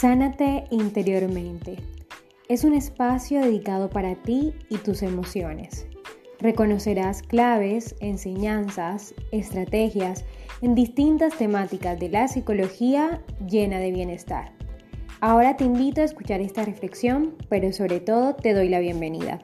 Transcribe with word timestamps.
Sánate 0.00 0.64
interiormente. 0.70 1.76
Es 2.48 2.64
un 2.64 2.72
espacio 2.72 3.42
dedicado 3.42 3.90
para 3.90 4.14
ti 4.14 4.54
y 4.70 4.78
tus 4.78 5.02
emociones. 5.02 5.86
Reconocerás 6.38 7.20
claves, 7.20 7.94
enseñanzas, 8.00 9.12
estrategias 9.30 10.24
en 10.62 10.74
distintas 10.74 11.36
temáticas 11.36 12.00
de 12.00 12.08
la 12.08 12.28
psicología 12.28 13.20
llena 13.46 13.78
de 13.78 13.92
bienestar. 13.92 14.52
Ahora 15.20 15.58
te 15.58 15.64
invito 15.64 16.00
a 16.00 16.04
escuchar 16.04 16.40
esta 16.40 16.64
reflexión, 16.64 17.36
pero 17.50 17.70
sobre 17.74 18.00
todo 18.00 18.34
te 18.34 18.54
doy 18.54 18.70
la 18.70 18.80
bienvenida. 18.80 19.42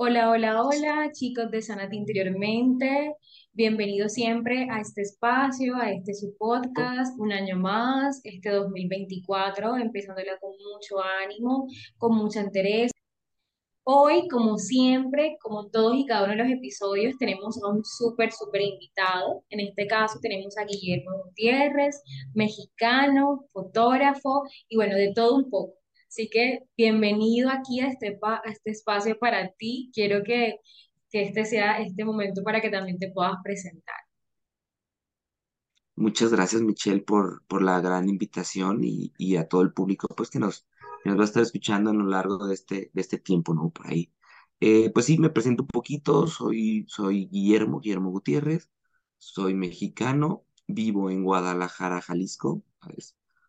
Hola, 0.00 0.30
hola, 0.30 0.62
hola, 0.62 1.10
chicos 1.12 1.50
de 1.50 1.60
Sanate 1.60 1.96
Interiormente. 1.96 3.16
Bienvenidos 3.52 4.12
siempre 4.12 4.68
a 4.70 4.80
este 4.80 5.02
espacio, 5.02 5.74
a 5.74 5.90
este 5.90 6.14
su 6.14 6.36
podcast, 6.38 7.18
un 7.18 7.32
año 7.32 7.56
más, 7.56 8.20
este 8.22 8.50
2024, 8.50 9.76
empezándola 9.76 10.38
con 10.38 10.52
mucho 10.52 11.02
ánimo, 11.24 11.66
con 11.96 12.14
mucho 12.14 12.38
interés. 12.38 12.92
Hoy, 13.82 14.28
como 14.28 14.56
siempre, 14.58 15.36
como 15.42 15.68
todos 15.68 15.96
y 15.96 16.06
cada 16.06 16.24
uno 16.24 16.34
de 16.34 16.44
los 16.44 16.52
episodios, 16.52 17.18
tenemos 17.18 17.60
a 17.60 17.68
un 17.68 17.84
súper, 17.84 18.30
súper 18.30 18.62
invitado. 18.62 19.42
En 19.50 19.58
este 19.58 19.88
caso 19.88 20.20
tenemos 20.22 20.56
a 20.58 20.64
Guillermo 20.64 21.24
Gutiérrez, 21.24 22.00
mexicano, 22.34 23.46
fotógrafo 23.52 24.44
y 24.68 24.76
bueno, 24.76 24.94
de 24.94 25.12
todo 25.12 25.34
un 25.34 25.50
poco. 25.50 25.77
Así 26.08 26.30
que 26.30 26.60
bienvenido 26.76 27.50
aquí 27.50 27.80
a 27.80 27.88
este, 27.88 28.18
a 28.22 28.40
este 28.50 28.70
espacio 28.70 29.18
para 29.18 29.50
ti. 29.52 29.90
Quiero 29.92 30.24
que, 30.24 30.56
que 31.10 31.22
este 31.22 31.44
sea 31.44 31.80
este 31.82 32.04
momento 32.04 32.42
para 32.42 32.60
que 32.62 32.70
también 32.70 32.98
te 32.98 33.12
puedas 33.12 33.36
presentar. 33.44 33.96
Muchas 35.96 36.32
gracias, 36.32 36.62
Michelle, 36.62 37.02
por, 37.02 37.44
por 37.46 37.62
la 37.62 37.80
gran 37.80 38.08
invitación 38.08 38.84
y, 38.84 39.12
y 39.18 39.36
a 39.36 39.48
todo 39.48 39.62
el 39.62 39.72
público 39.72 40.08
pues, 40.16 40.30
que 40.30 40.38
nos, 40.38 40.66
nos 41.04 41.18
va 41.18 41.22
a 41.22 41.24
estar 41.24 41.42
escuchando 41.42 41.90
a 41.90 41.94
lo 41.94 42.06
largo 42.06 42.46
de 42.46 42.54
este, 42.54 42.90
de 42.92 43.00
este 43.00 43.18
tiempo, 43.18 43.52
¿no? 43.52 43.70
Por 43.70 43.88
ahí. 43.88 44.10
Eh, 44.60 44.90
pues 44.90 45.06
sí, 45.06 45.18
me 45.18 45.30
presento 45.30 45.64
un 45.64 45.68
poquito. 45.68 46.26
Soy, 46.26 46.86
soy 46.88 47.26
Guillermo, 47.26 47.80
Guillermo 47.80 48.10
Gutiérrez. 48.10 48.70
Soy 49.18 49.54
mexicano. 49.54 50.44
Vivo 50.66 51.10
en 51.10 51.24
Guadalajara, 51.24 52.00
Jalisco. 52.00 52.62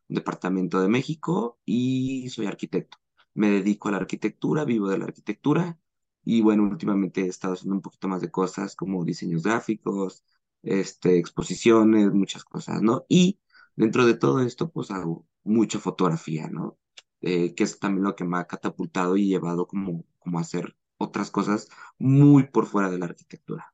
Departamento 0.09 0.81
de 0.81 0.89
México 0.89 1.59
y 1.65 2.29
soy 2.29 2.47
arquitecto. 2.47 2.97
Me 3.33 3.49
dedico 3.51 3.89
a 3.89 3.91
la 3.91 3.97
arquitectura, 3.97 4.65
vivo 4.65 4.89
de 4.89 4.97
la 4.97 5.05
arquitectura 5.05 5.79
y 6.23 6.41
bueno, 6.41 6.63
últimamente 6.63 7.21
he 7.21 7.27
estado 7.27 7.53
haciendo 7.53 7.75
un 7.75 7.81
poquito 7.81 8.07
más 8.07 8.21
de 8.21 8.31
cosas 8.31 8.75
como 8.75 9.05
diseños 9.05 9.43
gráficos, 9.43 10.23
este, 10.63 11.17
exposiciones, 11.17 12.11
muchas 12.13 12.43
cosas, 12.43 12.81
¿no? 12.81 13.05
Y 13.09 13.39
dentro 13.75 14.05
de 14.05 14.15
todo 14.15 14.41
esto, 14.41 14.69
pues 14.71 14.91
hago 14.91 15.27
mucha 15.43 15.79
fotografía, 15.79 16.47
¿no? 16.49 16.77
Eh, 17.21 17.53
que 17.55 17.63
es 17.63 17.79
también 17.79 18.03
lo 18.05 18.15
que 18.15 18.25
me 18.25 18.37
ha 18.37 18.47
catapultado 18.47 19.17
y 19.17 19.27
llevado 19.27 19.67
como, 19.67 20.05
como 20.19 20.39
a 20.39 20.41
hacer 20.41 20.75
otras 20.97 21.31
cosas 21.31 21.69
muy 21.97 22.47
por 22.47 22.65
fuera 22.67 22.89
de 22.89 22.99
la 22.99 23.05
arquitectura. 23.05 23.73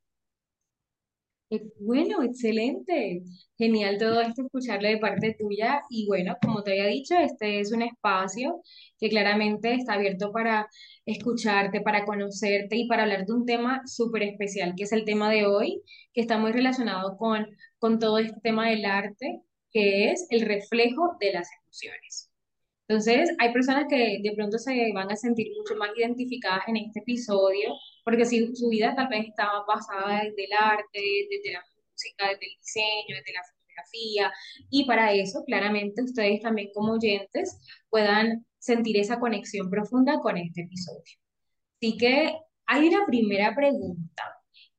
Bueno, 1.80 2.24
excelente. 2.24 3.24
Genial 3.58 3.98
todo 4.00 4.20
esto, 4.22 4.42
escucharlo 4.44 4.88
de 4.90 4.98
parte 4.98 5.36
tuya. 5.40 5.82
Y 5.90 6.08
bueno, 6.08 6.36
como 6.42 6.64
te 6.64 6.72
había 6.72 6.88
dicho, 6.88 7.16
este 7.16 7.60
es 7.60 7.72
un 7.72 7.82
espacio 7.84 8.62
que 9.00 9.10
claramente 9.10 9.74
está 9.76 9.94
abierto 9.94 10.32
para 10.32 10.68
escucharte, 11.06 11.82
para 11.82 12.04
conocerte 12.06 12.76
y 12.76 12.88
para 12.88 13.04
hablar 13.04 13.26
de 13.26 13.34
un 13.34 13.46
tema 13.46 13.82
súper 13.86 14.24
especial, 14.24 14.74
que 14.76 14.84
es 14.84 14.92
el 14.92 15.06
tema 15.06 15.30
de 15.30 15.46
hoy, 15.46 15.82
que 16.14 16.22
está 16.22 16.38
muy 16.38 16.52
relacionado 16.52 17.16
con, 17.18 17.46
con 17.78 18.00
todo 18.00 18.18
este 18.20 18.40
tema 18.42 18.70
del 18.70 18.84
arte, 18.86 19.42
que 19.72 20.12
es 20.12 20.26
el 20.32 20.42
reflejo 20.42 21.16
de 21.20 21.32
las 21.34 21.48
emociones. 21.64 22.32
Entonces, 22.88 23.32
hay 23.40 23.52
personas 23.54 23.86
que 23.90 24.20
de 24.24 24.34
pronto 24.36 24.58
se 24.60 24.92
van 24.94 25.12
a 25.12 25.16
sentir 25.16 25.48
mucho 25.58 25.76
más 25.76 25.90
identificadas 25.98 26.64
en 26.68 26.78
este 26.78 27.00
episodio, 27.00 27.70
porque 28.06 28.26
si 28.26 28.56
su 28.56 28.70
vida 28.70 28.96
tal 28.96 29.10
vez 29.10 29.28
estaba 29.30 29.66
basada 29.68 30.24
desde 30.26 30.46
el 30.46 30.54
arte, 30.60 31.02
desde 31.32 31.54
la 31.54 31.62
música, 31.92 32.30
desde 32.30 32.48
el 32.48 32.58
diseño, 32.60 33.18
desde 33.18 33.34
la 33.34 33.44
fotografía, 33.46 34.34
y 34.72 34.86
para 34.88 35.14
eso, 35.14 35.46
claramente, 35.46 36.04
ustedes 36.04 36.42
también 36.42 36.70
como 36.76 36.94
oyentes 36.96 37.60
puedan 37.92 38.48
sentir 38.60 38.98
esa 39.00 39.20
conexión 39.20 39.70
profunda 39.72 40.20
con 40.22 40.38
este 40.38 40.64
episodio. 40.64 41.04
Así 41.82 41.98
que 41.98 42.36
hay 42.68 42.88
una 42.90 43.06
primera 43.08 43.56
pregunta, 43.56 44.24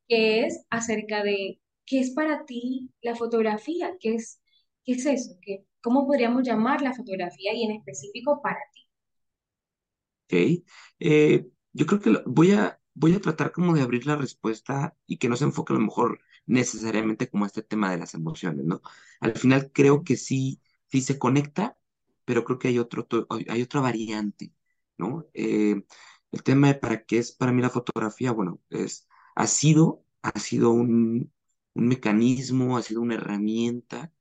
que 0.08 0.44
es 0.46 0.66
acerca 0.70 1.22
de 1.24 1.60
qué 1.86 2.00
es 2.00 2.10
para 2.12 2.44
ti 2.46 2.90
la 3.02 3.14
fotografía, 3.16 3.96
qué 4.00 4.16
es, 4.16 4.42
qué 4.84 4.92
es 4.94 5.06
eso, 5.06 5.36
¿Qué, 5.42 5.64
¿Cómo 5.82 6.06
podríamos 6.06 6.42
llamar 6.44 6.82
la 6.82 6.94
fotografía 6.94 7.54
y 7.54 7.64
en 7.64 7.72
específico 7.72 8.40
para 8.42 8.58
ti? 8.74 8.82
¿Ok? 10.26 10.64
Eh, 11.00 11.46
yo 11.72 11.86
creo 11.86 12.00
que 12.00 12.10
lo- 12.10 12.22
voy 12.26 12.52
a, 12.52 12.80
voy 12.96 13.14
a 13.14 13.20
tratar 13.20 13.52
como 13.52 13.74
de 13.74 13.82
abrir 13.82 14.06
la 14.06 14.16
respuesta 14.16 14.96
y 15.06 15.18
que 15.18 15.28
no 15.28 15.36
se 15.36 15.44
enfoque 15.44 15.72
a 15.74 15.76
lo 15.76 15.82
mejor 15.82 16.20
necesariamente 16.46 17.28
como 17.30 17.46
este 17.46 17.62
tema 17.62 17.90
de 17.92 17.98
las 17.98 18.14
emociones, 18.14 18.64
¿no? 18.66 18.82
Al 19.20 19.34
final 19.36 19.70
creo 19.72 20.04
que 20.04 20.16
sí, 20.16 20.62
sí 20.88 21.02
se 21.02 21.18
conecta, 21.18 21.78
pero 22.24 22.44
creo 22.44 22.58
que 22.58 22.68
hay 22.68 22.78
otro, 22.78 23.06
hay 23.48 23.62
otra 23.62 23.80
variante, 23.82 24.54
¿no? 24.98 25.26
Eh, 25.34 25.82
el 26.32 26.42
tema 26.42 26.68
de 26.68 26.74
para 26.76 27.04
qué 27.04 27.18
es 27.18 27.32
para 27.32 27.52
mí 27.52 27.62
la 27.62 27.70
fotografía, 27.70 28.32
bueno, 28.32 28.60
es, 28.70 29.08
ha 29.34 29.46
sido, 29.46 30.04
ha 30.22 30.38
sido 30.40 30.70
un, 30.70 31.32
un 31.74 31.88
mecanismo, 31.88 32.76
ha 32.78 32.82
sido 32.82 33.02
una 33.02 33.14
herramienta 33.16 34.12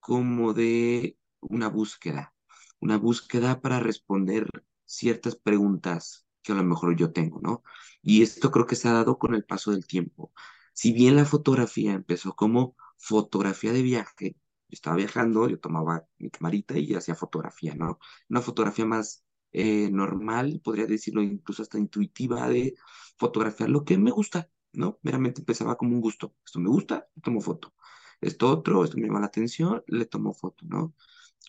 como 0.00 0.54
de 0.54 1.18
una 1.40 1.68
búsqueda, 1.70 2.34
una 2.80 2.98
búsqueda 2.98 3.60
para 3.62 3.80
responder 3.80 4.48
ciertas 4.86 5.36
preguntas 5.36 6.27
que 6.42 6.52
a 6.52 6.54
lo 6.54 6.64
mejor 6.64 6.96
yo 6.96 7.12
tengo, 7.12 7.40
¿no? 7.40 7.62
Y 8.02 8.22
esto 8.22 8.50
creo 8.50 8.66
que 8.66 8.76
se 8.76 8.88
ha 8.88 8.92
dado 8.92 9.18
con 9.18 9.34
el 9.34 9.44
paso 9.44 9.70
del 9.72 9.86
tiempo. 9.86 10.32
Si 10.72 10.92
bien 10.92 11.16
la 11.16 11.24
fotografía 11.24 11.92
empezó 11.92 12.34
como 12.34 12.76
fotografía 12.96 13.72
de 13.72 13.82
viaje, 13.82 14.36
yo 14.68 14.74
estaba 14.74 14.96
viajando, 14.96 15.48
yo 15.48 15.58
tomaba 15.60 16.06
mi 16.18 16.30
camarita 16.30 16.78
y 16.78 16.94
hacía 16.94 17.14
fotografía, 17.14 17.74
¿no? 17.74 17.98
Una 18.28 18.40
fotografía 18.42 18.84
más 18.84 19.24
eh, 19.52 19.90
normal, 19.90 20.60
podría 20.62 20.86
decirlo 20.86 21.22
incluso 21.22 21.62
hasta 21.62 21.78
intuitiva 21.78 22.48
de 22.48 22.74
fotografiar 23.18 23.70
lo 23.70 23.84
que 23.84 23.98
me 23.98 24.10
gusta, 24.10 24.50
¿no? 24.72 24.98
Meramente 25.02 25.40
empezaba 25.40 25.76
como 25.76 25.94
un 25.94 26.00
gusto. 26.00 26.34
Esto 26.44 26.60
me 26.60 26.68
gusta, 26.68 27.08
tomo 27.22 27.40
foto 27.40 27.74
esto 28.20 28.50
otro, 28.50 28.84
esto 28.84 28.96
me 28.96 29.06
llama 29.06 29.20
la 29.20 29.26
atención, 29.26 29.82
le 29.86 30.06
tomo 30.06 30.32
foto, 30.34 30.64
¿no? 30.66 30.94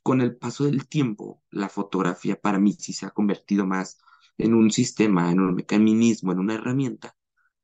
Con 0.04 0.22
el 0.22 0.36
paso 0.38 0.66
del 0.66 0.88
tiempo, 0.88 1.44
la 1.50 1.70
fotografía 1.70 2.40
para 2.40 2.60
mí 2.60 2.74
sí 2.74 2.94
se 2.94 3.06
ha 3.06 3.12
convertido 3.12 3.66
más 3.66 4.00
en 4.40 4.56
un 4.56 4.72
sistema, 4.72 5.32
en 5.32 5.42
un 5.42 5.56
mecanismo, 5.56 6.34
en 6.34 6.40
una 6.40 6.56
herramienta, 6.56 7.18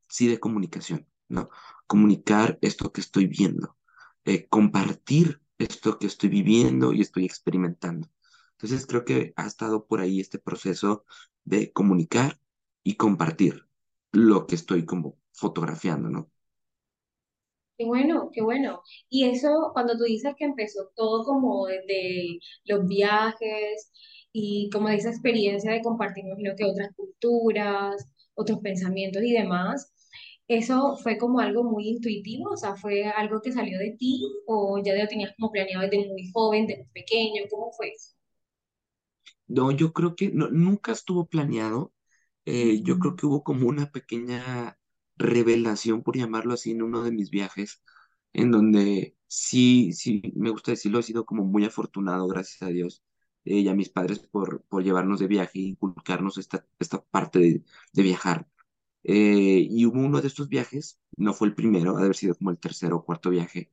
sí 0.09 0.27
de 0.27 0.39
comunicación, 0.39 1.07
¿no? 1.29 1.49
Comunicar 1.87 2.59
esto 2.61 2.91
que 2.93 3.01
estoy 3.01 3.27
viendo, 3.27 3.77
eh, 4.25 4.47
compartir 4.49 5.41
esto 5.59 5.99
que 5.99 6.07
estoy 6.07 6.29
viviendo 6.29 6.93
y 6.93 7.01
estoy 7.01 7.25
experimentando. 7.25 8.09
Entonces 8.53 8.87
creo 8.87 9.05
que 9.05 9.33
ha 9.37 9.47
estado 9.47 9.87
por 9.87 10.01
ahí 10.01 10.19
este 10.21 10.39
proceso 10.39 11.05
de 11.45 11.73
comunicar 11.73 12.39
y 12.83 12.95
compartir 12.95 13.67
lo 14.13 14.47
que 14.47 14.55
estoy 14.55 14.85
como 14.85 15.17
fotografiando, 15.33 16.09
¿no? 16.09 16.31
Qué 17.77 17.85
bueno, 17.85 18.29
qué 18.33 18.41
bueno. 18.41 18.81
Y 19.09 19.25
eso, 19.29 19.71
cuando 19.73 19.97
tú 19.97 20.03
dices 20.05 20.33
que 20.37 20.45
empezó 20.45 20.91
todo 20.95 21.25
como 21.25 21.67
desde 21.67 22.39
los 22.65 22.87
viajes 22.87 23.91
y 24.37 24.69
como 24.71 24.89
de 24.89 24.97
esa 24.97 25.09
experiencia 25.11 25.71
de 25.71 25.81
compartir, 25.81 26.25
imagino 26.25 26.55
que 26.57 26.65
otras 26.65 26.93
culturas, 26.95 28.05
otros 28.33 28.59
pensamientos 28.59 29.23
y 29.23 29.31
demás, 29.31 29.93
¿eso 30.49 30.97
fue 30.97 31.17
como 31.17 31.39
algo 31.39 31.63
muy 31.63 31.87
intuitivo? 31.87 32.49
O 32.51 32.57
sea, 32.57 32.75
¿fue 32.75 33.05
algo 33.05 33.41
que 33.41 33.53
salió 33.53 33.79
de 33.79 33.95
ti 33.97 34.21
o 34.47 34.81
ya 34.83 34.93
lo 34.95 35.07
tenías 35.07 35.33
como 35.37 35.51
planeado 35.51 35.83
desde 35.83 36.09
muy 36.09 36.29
joven, 36.33 36.67
desde 36.67 36.85
pequeño? 36.93 37.43
¿Cómo 37.49 37.71
fue 37.71 37.89
eso? 37.95 38.13
No, 39.47 39.71
yo 39.71 39.93
creo 39.93 40.15
que 40.15 40.31
no, 40.31 40.49
nunca 40.49 40.91
estuvo 40.91 41.27
planeado. 41.27 41.93
Eh, 42.45 42.81
yo 42.83 42.99
creo 42.99 43.15
que 43.15 43.25
hubo 43.27 43.43
como 43.43 43.67
una 43.69 43.91
pequeña 43.91 44.77
revelación, 45.17 46.03
por 46.03 46.17
llamarlo 46.17 46.53
así, 46.53 46.71
en 46.71 46.81
uno 46.83 47.03
de 47.03 47.11
mis 47.11 47.29
viajes, 47.31 47.81
en 48.33 48.51
donde 48.51 49.15
sí, 49.27 49.93
sí, 49.93 50.21
me 50.35 50.49
gusta 50.51 50.71
decirlo, 50.71 50.99
he 50.99 51.03
sido 51.03 51.25
como 51.25 51.45
muy 51.45 51.65
afortunado, 51.65 52.27
gracias 52.27 52.61
a 52.63 52.67
Dios, 52.67 53.03
eh, 53.45 53.59
y 53.59 53.67
a 53.69 53.75
mis 53.75 53.89
padres 53.89 54.19
por, 54.19 54.63
por 54.63 54.83
llevarnos 54.83 55.19
de 55.19 55.27
viaje 55.27 55.59
e 55.59 55.63
inculcarnos 55.63 56.37
esta, 56.37 56.65
esta 56.79 57.03
parte 57.03 57.39
de, 57.39 57.63
de 57.93 58.03
viajar. 58.03 58.47
Eh, 59.03 59.67
y 59.69 59.85
hubo 59.85 59.99
uno 59.99 60.21
de 60.21 60.27
estos 60.27 60.49
viajes, 60.49 60.99
no 61.17 61.33
fue 61.33 61.47
el 61.47 61.55
primero, 61.55 61.91
ha 61.95 61.99
de 61.99 62.05
haber 62.05 62.15
sido 62.15 62.35
como 62.35 62.51
el 62.51 62.57
tercero 62.59 62.97
o 62.97 63.05
cuarto 63.05 63.29
viaje, 63.29 63.71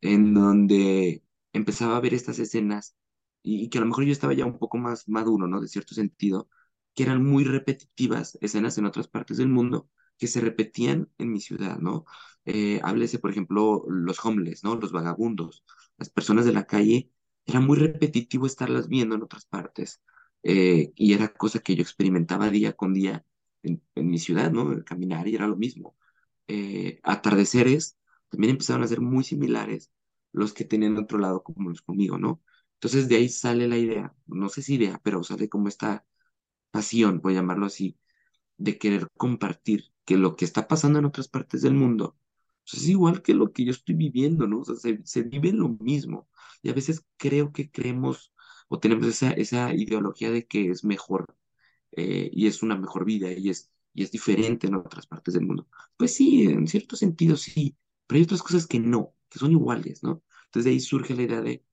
en 0.00 0.34
donde 0.34 1.24
empezaba 1.52 1.96
a 1.96 2.00
ver 2.00 2.14
estas 2.14 2.38
escenas 2.38 2.96
y, 3.42 3.68
que 3.70 3.78
a 3.78 3.80
lo 3.82 3.86
mejor 3.88 4.04
yo 4.04 4.12
estaba 4.12 4.34
ya 4.34 4.46
un 4.46 4.58
poco 4.58 4.78
más 4.78 5.08
maduro, 5.08 5.46
¿no? 5.46 5.60
De 5.60 5.68
cierto 5.68 5.94
sentido, 5.94 6.48
que 6.94 7.02
eran 7.04 7.24
muy 7.24 7.44
repetitivas, 7.44 8.38
escenas 8.40 8.78
en 8.78 8.86
otras 8.86 9.08
partes 9.08 9.38
del 9.38 9.48
mundo 9.48 9.88
que 10.18 10.26
se 10.28 10.40
repetían 10.40 11.10
en 11.18 11.32
mi 11.32 11.40
ciudad, 11.40 11.78
¿no? 11.78 12.04
Eh, 12.44 12.80
háblese, 12.82 13.18
por 13.18 13.30
ejemplo, 13.30 13.84
los 13.88 14.24
homeless, 14.24 14.64
¿no? 14.64 14.76
Los 14.76 14.92
vagabundos, 14.92 15.64
las 15.98 16.10
personas 16.10 16.44
de 16.44 16.52
la 16.52 16.66
calle, 16.66 17.10
era 17.46 17.60
muy 17.60 17.78
repetitivo 17.78 18.46
estarlas 18.46 18.88
viendo 18.88 19.14
en 19.14 19.22
otras 19.22 19.46
partes. 19.46 20.00
Eh, 20.42 20.92
y 20.96 21.14
era 21.14 21.32
cosa 21.32 21.60
que 21.60 21.74
yo 21.74 21.82
experimentaba 21.82 22.50
día 22.50 22.74
con 22.74 22.92
día 22.94 23.24
en, 23.62 23.82
mi 23.94 24.18
ciudad, 24.18 24.50
¿no? 24.52 24.84
Caminar 24.84 25.28
y 25.28 25.34
era 25.34 25.46
lo 25.48 25.56
mismo. 25.56 25.96
Eh, 26.48 27.00
atardeceres 27.02 27.98
también 28.28 28.52
empezaron 28.52 28.82
a 28.82 28.88
ser 28.88 29.00
muy 29.00 29.24
similares 29.24 29.90
los 30.32 30.52
que 30.52 30.64
tenían 30.64 30.98
otro 30.98 31.18
lado 31.18 31.42
como 31.42 31.70
los 31.70 31.82
conmigo, 31.82 32.18
¿no? 32.18 32.42
Entonces 32.74 33.08
de 33.08 33.16
ahí 33.16 33.28
sale 33.28 33.68
la 33.68 33.78
idea, 33.78 34.14
no 34.26 34.48
sé 34.48 34.62
si 34.62 34.74
idea, 34.74 35.00
pero 35.02 35.22
sale 35.22 35.48
como 35.48 35.68
esta 35.68 36.04
pasión, 36.70 37.20
voy 37.22 37.34
a 37.34 37.36
llamarlo 37.36 37.66
así, 37.66 37.98
de 38.58 38.78
querer 38.78 39.08
compartir 39.16 39.92
que 40.04 40.16
lo 40.18 40.36
que 40.36 40.44
está 40.44 40.68
pasando 40.68 40.98
en 40.98 41.06
otras 41.06 41.28
partes 41.28 41.62
del 41.62 41.74
mundo 41.74 42.16
pues, 42.70 42.82
es 42.82 42.88
igual 42.88 43.22
que 43.22 43.34
lo 43.34 43.52
que 43.52 43.64
yo 43.64 43.72
estoy 43.72 43.94
viviendo, 43.94 44.46
¿no? 44.46 44.64
Se, 44.64 45.00
se 45.04 45.22
vive 45.22 45.52
lo 45.52 45.68
mismo. 45.70 46.28
Y 46.62 46.70
a 46.70 46.74
veces 46.74 47.04
creo 47.16 47.52
que 47.52 47.70
creemos 47.70 48.32
o 48.68 48.78
tenemos 48.80 49.06
esa, 49.06 49.30
esa 49.32 49.74
ideología 49.74 50.30
de 50.30 50.46
que 50.46 50.70
es 50.70 50.84
mejor 50.84 51.26
eh, 51.92 52.30
y 52.32 52.46
es 52.46 52.62
una 52.62 52.76
mejor 52.76 53.04
vida 53.04 53.32
y 53.32 53.50
es, 53.50 53.70
y 53.92 54.02
es 54.02 54.10
diferente 54.10 54.66
en 54.66 54.74
otras 54.74 55.06
partes 55.06 55.34
del 55.34 55.46
mundo. 55.46 55.68
Pues 55.96 56.14
sí, 56.14 56.44
en 56.44 56.66
cierto 56.66 56.96
sentido 56.96 57.36
sí, 57.36 57.76
pero 58.06 58.18
hay 58.18 58.24
otras 58.24 58.42
cosas 58.42 58.66
que 58.66 58.80
no, 58.80 59.14
que 59.28 59.38
son 59.38 59.52
iguales, 59.52 60.02
¿no? 60.02 60.22
Entonces 60.46 60.64
de 60.64 60.70
ahí 60.72 60.80
surge 60.80 61.14
la 61.14 61.22
idea 61.22 61.40
de 61.40 61.64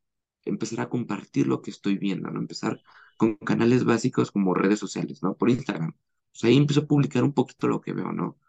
empezar 0.45 0.81
a 0.81 0.89
compartir 0.89 1.47
lo 1.47 1.61
que 1.61 1.71
estoy 1.71 1.97
viendo, 1.97 2.29
¿no? 2.31 2.39
Empezar 2.39 2.81
con 3.17 3.35
canales 3.37 3.83
básicos 3.85 4.31
como 4.31 4.53
redes 4.53 4.79
sociales, 4.79 5.21
¿no? 5.23 5.35
Por 5.37 5.49
Instagram. 5.49 5.93
Pues 6.31 6.43
ahí 6.45 6.57
empiezo 6.57 6.81
a 6.81 6.87
publicar 6.87 7.23
un 7.23 7.33
poquito 7.33 7.67
lo 7.67 7.81
que 7.81 7.93
veo, 7.93 8.11
¿no? 8.13 8.39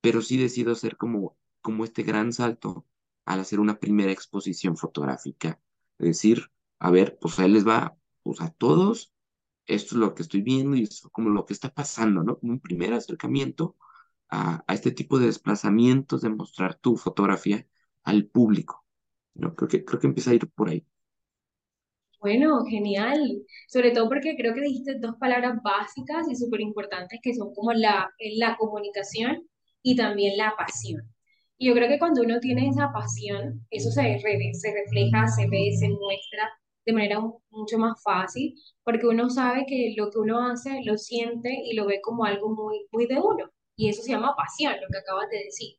Pero 0.00 0.22
sí 0.22 0.36
decido 0.36 0.72
hacer 0.72 0.96
como, 0.96 1.36
como 1.62 1.84
este 1.84 2.02
gran 2.04 2.32
salto 2.34 2.86
al 3.26 3.40
hacer 3.40 3.60
una 3.60 3.78
primera 3.80 4.12
exposición 4.12 4.76
fotográfica. 4.76 5.60
Es 5.98 6.06
decir, 6.08 6.50
a 6.80 6.90
ver, 6.90 7.18
pues 7.20 7.38
ahí 7.40 7.50
les 7.50 7.66
va, 7.68 7.96
pues 8.22 8.40
a 8.42 8.50
todos, 8.50 9.14
esto 9.66 9.94
es 9.96 10.00
lo 10.00 10.14
que 10.14 10.22
estoy 10.22 10.42
viendo 10.42 10.76
y 10.76 10.84
es 10.84 11.02
como 11.12 11.30
lo 11.30 11.46
que 11.46 11.52
está 11.54 11.72
pasando, 11.74 12.22
¿no? 12.24 12.38
Como 12.38 12.52
un 12.54 12.60
primer 12.60 12.92
acercamiento 12.94 13.76
a, 14.30 14.64
a 14.66 14.74
este 14.74 14.92
tipo 14.92 15.18
de 15.18 15.26
desplazamientos 15.26 16.22
de 16.22 16.30
mostrar 16.30 16.76
tu 16.76 16.96
fotografía 16.96 17.66
al 18.04 18.26
público, 18.26 18.86
¿no? 19.34 19.54
Creo 19.56 19.68
que, 19.68 19.84
creo 19.84 20.00
que 20.00 20.06
empieza 20.08 20.30
a 20.32 20.34
ir 20.34 20.48
por 20.50 20.70
ahí. 20.70 20.86
Bueno, 22.20 22.64
genial. 22.64 23.20
Sobre 23.68 23.90
todo 23.90 24.08
porque 24.08 24.36
creo 24.36 24.54
que 24.54 24.60
dijiste 24.62 24.98
dos 24.98 25.16
palabras 25.18 25.58
básicas 25.62 26.26
y 26.30 26.36
súper 26.36 26.60
importantes 26.62 27.18
que 27.22 27.34
son 27.34 27.52
como 27.54 27.72
la, 27.72 28.10
la 28.38 28.56
comunicación 28.56 29.46
y 29.82 29.96
también 29.96 30.36
la 30.38 30.54
pasión. 30.56 31.11
Y 31.62 31.68
yo 31.68 31.74
creo 31.74 31.88
que 31.88 32.00
cuando 32.00 32.22
uno 32.22 32.40
tiene 32.40 32.68
esa 32.68 32.90
pasión, 32.92 33.64
eso 33.70 33.88
se, 33.92 34.18
se 34.18 34.74
refleja, 34.74 35.28
se 35.28 35.46
ve, 35.46 35.70
se 35.78 35.88
muestra 35.90 36.50
de 36.84 36.92
manera 36.92 37.20
mucho 37.50 37.78
más 37.78 38.02
fácil, 38.02 38.56
porque 38.82 39.06
uno 39.06 39.30
sabe 39.30 39.64
que 39.68 39.94
lo 39.96 40.10
que 40.10 40.18
uno 40.18 40.44
hace 40.44 40.80
lo 40.84 40.98
siente 40.98 41.50
y 41.64 41.74
lo 41.74 41.86
ve 41.86 42.00
como 42.02 42.24
algo 42.24 42.48
muy, 42.52 42.88
muy 42.90 43.06
de 43.06 43.20
uno. 43.20 43.48
Y 43.76 43.88
eso 43.88 44.02
se 44.02 44.10
llama 44.10 44.34
pasión, 44.36 44.74
lo 44.74 44.88
que 44.90 44.98
acabas 44.98 45.30
de 45.30 45.38
decir. 45.44 45.76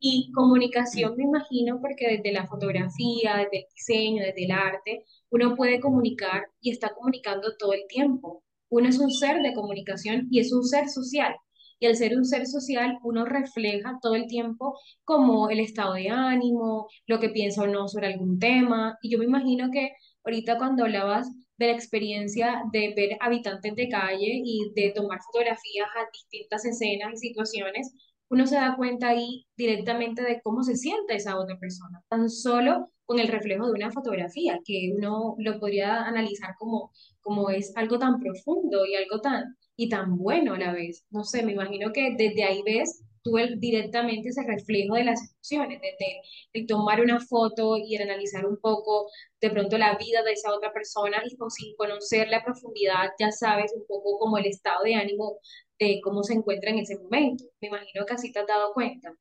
Y 0.00 0.32
comunicación, 0.32 1.14
me 1.14 1.24
imagino, 1.24 1.78
porque 1.78 2.08
desde 2.08 2.32
la 2.32 2.46
fotografía, 2.46 3.36
desde 3.36 3.58
el 3.58 3.66
diseño, 3.74 4.22
desde 4.24 4.46
el 4.46 4.52
arte, 4.52 5.04
uno 5.28 5.54
puede 5.56 5.78
comunicar 5.78 6.44
y 6.62 6.70
está 6.70 6.94
comunicando 6.94 7.54
todo 7.58 7.74
el 7.74 7.86
tiempo. 7.86 8.44
Uno 8.70 8.88
es 8.88 8.98
un 8.98 9.10
ser 9.10 9.42
de 9.42 9.52
comunicación 9.52 10.26
y 10.30 10.40
es 10.40 10.54
un 10.54 10.64
ser 10.64 10.88
social. 10.88 11.36
Y 11.80 11.86
al 11.86 11.96
ser 11.96 12.16
un 12.16 12.24
ser 12.24 12.46
social, 12.46 12.98
uno 13.02 13.24
refleja 13.24 13.98
todo 14.02 14.14
el 14.14 14.26
tiempo 14.26 14.78
como 15.04 15.50
el 15.50 15.60
estado 15.60 15.94
de 15.94 16.08
ánimo, 16.10 16.88
lo 17.06 17.20
que 17.20 17.30
piensa 17.30 17.62
o 17.62 17.66
no 17.66 17.88
sobre 17.88 18.08
algún 18.08 18.38
tema. 18.38 18.98
Y 19.02 19.10
yo 19.10 19.18
me 19.18 19.24
imagino 19.26 19.70
que 19.72 19.92
ahorita 20.24 20.58
cuando 20.58 20.84
hablabas 20.84 21.28
de 21.56 21.66
la 21.66 21.72
experiencia 21.72 22.62
de 22.72 22.94
ver 22.96 23.16
habitantes 23.20 23.74
de 23.74 23.88
calle 23.88 24.40
y 24.44 24.72
de 24.74 24.92
tomar 24.94 25.20
fotografías 25.22 25.88
a 25.96 26.08
distintas 26.12 26.64
escenas 26.64 27.12
y 27.14 27.28
situaciones, 27.28 27.92
uno 28.30 28.46
se 28.46 28.56
da 28.56 28.76
cuenta 28.76 29.08
ahí 29.08 29.46
directamente 29.56 30.22
de 30.22 30.40
cómo 30.42 30.62
se 30.62 30.76
siente 30.76 31.14
esa 31.16 31.38
otra 31.38 31.58
persona, 31.58 32.02
tan 32.08 32.28
solo 32.28 32.92
con 33.06 33.18
el 33.18 33.28
reflejo 33.28 33.66
de 33.66 33.72
una 33.72 33.90
fotografía, 33.90 34.60
que 34.64 34.92
uno 34.94 35.34
lo 35.38 35.58
podría 35.58 36.02
analizar 36.04 36.54
como, 36.58 36.92
como 37.20 37.48
es 37.50 37.74
algo 37.76 37.98
tan 37.98 38.20
profundo 38.20 38.84
y 38.84 38.94
algo 38.96 39.20
tan, 39.20 39.56
y 39.78 39.88
tan 39.88 40.18
bueno 40.18 40.54
a 40.54 40.58
la 40.58 40.72
vez. 40.72 41.04
No 41.10 41.22
sé, 41.22 41.44
me 41.44 41.52
imagino 41.52 41.92
que 41.92 42.14
desde 42.18 42.42
ahí 42.42 42.62
ves 42.66 43.04
tú 43.22 43.38
el, 43.38 43.60
directamente 43.60 44.30
ese 44.30 44.42
reflejo 44.42 44.96
de 44.96 45.04
las 45.04 45.20
emociones, 45.32 45.80
desde 45.80 46.20
el 46.52 46.66
tomar 46.66 47.00
una 47.00 47.20
foto 47.20 47.76
y 47.76 47.94
el 47.94 48.02
analizar 48.02 48.44
un 48.44 48.58
poco 48.60 49.06
de 49.40 49.50
pronto 49.50 49.78
la 49.78 49.96
vida 49.96 50.24
de 50.24 50.32
esa 50.32 50.52
otra 50.52 50.72
persona 50.72 51.22
y 51.24 51.30
sin 51.30 51.76
conocer 51.76 52.28
la 52.28 52.44
profundidad 52.44 53.10
ya 53.20 53.30
sabes 53.30 53.72
un 53.72 53.86
poco 53.86 54.18
como 54.18 54.36
el 54.38 54.46
estado 54.46 54.82
de 54.82 54.96
ánimo 54.96 55.38
de 55.78 56.00
cómo 56.02 56.24
se 56.24 56.34
encuentra 56.34 56.70
en 56.70 56.80
ese 56.80 56.98
momento. 56.98 57.44
Me 57.60 57.68
imagino 57.68 58.04
que 58.04 58.14
así 58.14 58.32
te 58.32 58.40
has 58.40 58.48
dado 58.48 58.72
cuenta. 58.74 59.14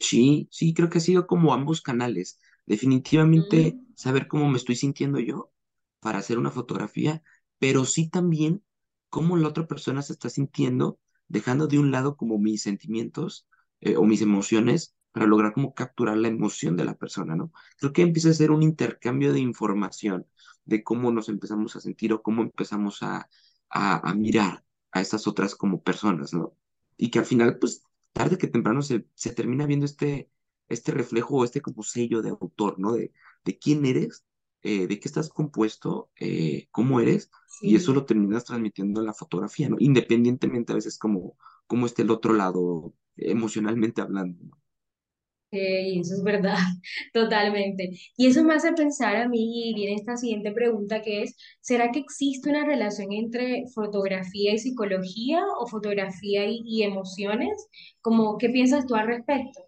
Sí, 0.00 0.48
sí, 0.50 0.74
creo 0.74 0.90
que 0.90 0.98
ha 0.98 1.00
sido 1.02 1.28
como 1.28 1.54
ambos 1.54 1.82
canales. 1.82 2.40
Definitivamente 2.66 3.78
saber 3.94 4.26
cómo 4.26 4.48
me 4.48 4.56
estoy 4.56 4.74
sintiendo 4.74 5.20
yo 5.20 5.52
para 6.00 6.18
hacer 6.18 6.36
una 6.38 6.50
fotografía, 6.50 7.22
pero 7.60 7.84
sí 7.84 8.08
también 8.10 8.64
cómo 9.10 9.36
la 9.36 9.48
otra 9.48 9.66
persona 9.66 10.02
se 10.02 10.12
está 10.14 10.30
sintiendo, 10.30 10.98
dejando 11.28 11.66
de 11.66 11.78
un 11.78 11.90
lado 11.90 12.16
como 12.16 12.38
mis 12.38 12.62
sentimientos 12.62 13.48
eh, 13.80 13.96
o 13.96 14.04
mis 14.04 14.22
emociones 14.22 14.94
para 15.12 15.26
lograr 15.26 15.52
como 15.52 15.74
capturar 15.74 16.16
la 16.16 16.28
emoción 16.28 16.76
de 16.76 16.84
la 16.84 16.94
persona, 16.96 17.34
¿no? 17.36 17.52
Creo 17.78 17.92
que 17.92 18.02
empieza 18.02 18.30
a 18.30 18.34
ser 18.34 18.50
un 18.50 18.62
intercambio 18.62 19.32
de 19.32 19.40
información 19.40 20.26
de 20.64 20.84
cómo 20.84 21.10
nos 21.12 21.28
empezamos 21.28 21.76
a 21.76 21.80
sentir 21.80 22.12
o 22.12 22.22
cómo 22.22 22.42
empezamos 22.42 23.02
a, 23.02 23.28
a, 23.70 24.08
a 24.10 24.14
mirar 24.14 24.64
a 24.92 25.00
estas 25.00 25.26
otras 25.26 25.54
como 25.54 25.82
personas, 25.82 26.32
¿no? 26.32 26.56
Y 26.96 27.10
que 27.10 27.18
al 27.20 27.24
final, 27.26 27.58
pues, 27.58 27.82
tarde 28.12 28.38
que 28.38 28.46
temprano 28.48 28.82
se, 28.82 29.06
se 29.14 29.32
termina 29.32 29.66
viendo 29.66 29.86
este, 29.86 30.30
este 30.68 30.92
reflejo 30.92 31.36
o 31.36 31.44
este 31.44 31.60
como 31.60 31.82
sello 31.82 32.22
de 32.22 32.30
autor, 32.30 32.78
¿no? 32.78 32.92
De, 32.92 33.12
de 33.44 33.58
quién 33.58 33.84
eres, 33.86 34.24
eh, 34.62 34.86
de 34.86 35.00
qué 35.00 35.08
estás 35.08 35.28
compuesto, 35.30 36.10
eh, 36.20 36.68
cómo 36.70 37.00
eres, 37.00 37.30
y 37.62 37.76
eso 37.76 37.92
lo 37.94 38.04
terminas 38.06 38.44
transmitiendo 38.44 39.00
en 39.00 39.06
la 39.06 39.14
fotografía, 39.14 39.68
¿no? 39.68 39.76
Independientemente 39.78 40.72
a 40.72 40.76
veces 40.76 40.98
como, 40.98 41.36
como 41.66 41.86
esté 41.86 42.02
el 42.02 42.10
otro 42.10 42.32
lado 42.34 42.94
emocionalmente 43.16 44.00
hablando, 44.02 44.44
¿no? 44.44 44.60
eso 45.52 46.14
es 46.14 46.22
verdad, 46.22 46.56
totalmente. 47.12 47.90
Y 48.16 48.26
eso 48.28 48.44
me 48.44 48.54
hace 48.54 48.72
pensar 48.72 49.16
a 49.16 49.28
mí, 49.28 49.70
y 49.70 49.74
viene 49.74 49.94
esta 49.96 50.16
siguiente 50.16 50.52
pregunta 50.52 51.02
que 51.02 51.22
es, 51.22 51.36
¿será 51.60 51.90
que 51.90 51.98
existe 52.00 52.50
una 52.50 52.64
relación 52.66 53.12
entre 53.12 53.64
fotografía 53.74 54.52
y 54.54 54.58
psicología 54.58 55.42
o 55.58 55.66
fotografía 55.66 56.46
y, 56.46 56.62
y 56.64 56.82
emociones? 56.84 57.68
Como, 58.00 58.38
¿qué 58.38 58.50
piensas 58.50 58.86
tú 58.86 58.94
al 58.94 59.08
respecto? 59.08 59.60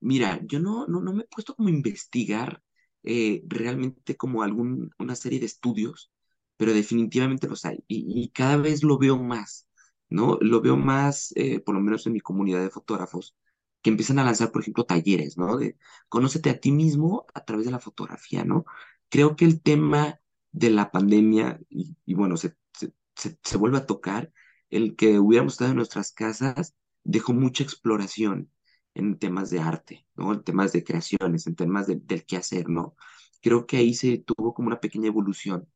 Mira, 0.00 0.40
yo 0.44 0.58
no, 0.60 0.86
no, 0.86 1.00
no 1.00 1.12
me 1.12 1.22
he 1.24 1.26
puesto 1.26 1.54
como 1.54 1.68
a 1.68 1.72
investigar 1.72 2.62
eh, 3.06 3.42
realmente 3.48 4.16
como 4.16 4.42
algún, 4.42 4.92
una 4.98 5.16
serie 5.16 5.40
de 5.40 5.46
estudios, 5.46 6.12
pero 6.56 6.74
definitivamente 6.74 7.48
los 7.48 7.64
hay 7.64 7.84
y, 7.88 8.22
y 8.22 8.30
cada 8.30 8.56
vez 8.58 8.82
lo 8.84 8.98
veo 8.98 9.18
más, 9.18 9.68
¿no? 10.10 10.38
Lo 10.40 10.60
veo 10.60 10.76
más, 10.76 11.32
eh, 11.36 11.60
por 11.60 11.74
lo 11.74 11.80
menos 11.82 12.06
en 12.06 12.14
mi 12.14 12.20
comunidad 12.20 12.62
de 12.62 12.70
fotógrafos 12.70 13.36
que 13.82 13.90
empiezan 13.90 14.18
a 14.18 14.24
lanzar, 14.24 14.50
por 14.52 14.62
ejemplo, 14.62 14.84
talleres, 14.84 15.38
¿no? 15.38 15.56
De 15.58 15.78
conócete 16.08 16.50
a 16.50 16.60
ti 16.60 16.72
mismo 16.72 17.26
a 17.34 17.44
través 17.44 17.66
de 17.66 17.72
la 17.72 17.78
fotografía, 17.80 18.44
¿no? 18.44 18.64
Creo 19.08 19.36
que 19.36 19.44
el 19.44 19.62
tema 19.62 20.20
de 20.52 20.70
la 20.70 20.90
pandemia, 20.90 21.60
y, 21.68 21.96
y 22.04 22.14
bueno, 22.14 22.36
se, 22.36 22.56
se, 22.72 22.92
se, 23.14 23.38
se 23.42 23.56
vuelve 23.58 23.78
a 23.78 23.86
tocar, 23.86 24.32
el 24.70 24.96
que 24.96 25.18
hubiéramos 25.18 25.54
estado 25.54 25.70
en 25.70 25.76
nuestras 25.76 26.12
casas 26.12 26.74
dejó 27.04 27.32
mucha 27.34 27.62
exploración 27.62 28.50
en 28.96 29.18
temas 29.18 29.50
de 29.50 29.60
arte, 29.60 30.06
¿no? 30.16 30.32
En 30.32 30.42
temas 30.44 30.72
de 30.72 30.84
creaciones, 30.84 31.46
en 31.46 31.56
temas 31.56 31.86
de, 31.86 31.96
del 31.96 32.24
quehacer, 32.26 32.68
¿no? 32.68 32.96
Creo 33.42 33.66
que 33.66 33.76
ahí 33.78 33.94
se 33.94 34.18
tuvo 34.18 34.54
como 34.54 34.68
una 34.68 34.80
pequeña 34.80 35.08
evolución 35.08 35.68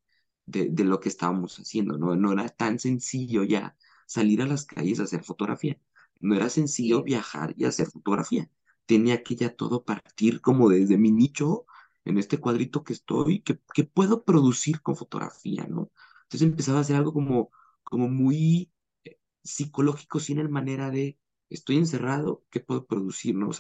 de, 0.46 0.68
de 0.70 0.84
lo 0.84 1.00
que 1.00 1.08
estábamos 1.08 1.58
haciendo, 1.58 1.98
¿no? 1.98 2.16
No 2.16 2.32
era 2.32 2.48
tan 2.48 2.78
sencillo 2.78 3.44
ya 3.44 3.76
salir 4.06 4.42
a 4.42 4.46
las 4.46 4.66
calles 4.66 5.00
a 5.00 5.04
hacer 5.04 5.22
fotografía. 5.24 5.78
No 6.20 6.34
era 6.34 6.48
sencillo 6.50 7.02
viajar 7.02 7.54
y 7.56 7.64
hacer 7.64 7.86
fotografía. 7.88 8.50
Tenía 8.86 9.22
que 9.22 9.36
ya 9.36 9.54
todo 9.54 9.84
partir 9.84 10.40
como 10.40 10.68
desde 10.68 10.98
mi 10.98 11.12
nicho, 11.12 11.66
en 12.04 12.18
este 12.18 12.38
cuadrito 12.38 12.82
que 12.84 12.92
estoy, 12.94 13.40
que, 13.42 13.60
que 13.74 13.84
puedo 13.84 14.24
producir 14.24 14.80
con 14.82 14.96
fotografía, 14.96 15.66
¿no? 15.68 15.90
Entonces 16.24 16.42
empezaba 16.48 16.78
a 16.78 16.80
hacer 16.82 16.96
algo 16.96 17.12
como, 17.12 17.50
como 17.82 18.08
muy 18.08 18.72
eh, 19.04 19.18
psicológico, 19.42 20.20
sin 20.20 20.38
el 20.38 20.48
manera 20.48 20.90
de 20.90 21.18
estoy 21.50 21.76
encerrado, 21.76 22.44
¿qué 22.50 22.60
puedo 22.60 22.86
producir? 22.86 23.34
¿no? 23.36 23.50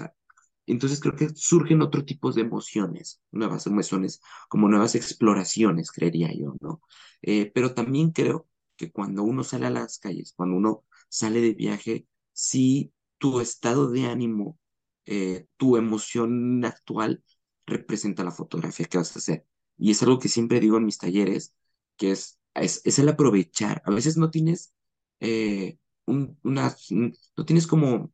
Entonces 0.66 1.00
creo 1.00 1.16
que 1.16 1.28
surgen 1.30 1.82
otro 1.82 2.04
tipo 2.04 2.32
de 2.32 2.42
emociones, 2.42 3.20
nuevas 3.32 3.66
emociones, 3.66 4.20
como 4.48 4.68
nuevas 4.68 4.94
exploraciones, 4.94 5.90
creería 5.90 6.32
yo, 6.32 6.54
¿no? 6.60 6.80
Eh, 7.22 7.50
pero 7.54 7.74
también 7.74 8.12
creo 8.12 8.48
que 8.76 8.90
cuando 8.92 9.22
uno 9.24 9.44
sale 9.44 9.66
a 9.66 9.70
las 9.70 9.98
calles, 9.98 10.32
cuando 10.36 10.56
uno 10.56 10.84
sale 11.08 11.40
de 11.40 11.54
viaje, 11.54 12.06
sí 12.32 12.92
tu 13.18 13.40
estado 13.40 13.90
de 13.90 14.06
ánimo, 14.06 14.58
eh, 15.06 15.46
tu 15.56 15.76
emoción 15.76 16.64
actual 16.64 17.22
representa 17.66 18.24
la 18.24 18.30
fotografía 18.30 18.86
que 18.86 18.98
vas 18.98 19.14
a 19.16 19.18
hacer. 19.18 19.46
Y 19.76 19.90
es 19.90 20.02
algo 20.02 20.18
que 20.18 20.28
siempre 20.28 20.60
digo 20.60 20.76
en 20.76 20.84
mis 20.84 20.98
talleres, 20.98 21.54
que 21.96 22.12
es, 22.12 22.38
es, 22.54 22.98
el 22.98 23.08
aprovechar. 23.08 23.82
A 23.84 23.90
veces 23.90 24.16
no 24.16 24.30
tienes 24.30 24.72
eh, 25.20 25.78
no 26.10 27.44
tienes 27.46 27.66
como 27.66 28.12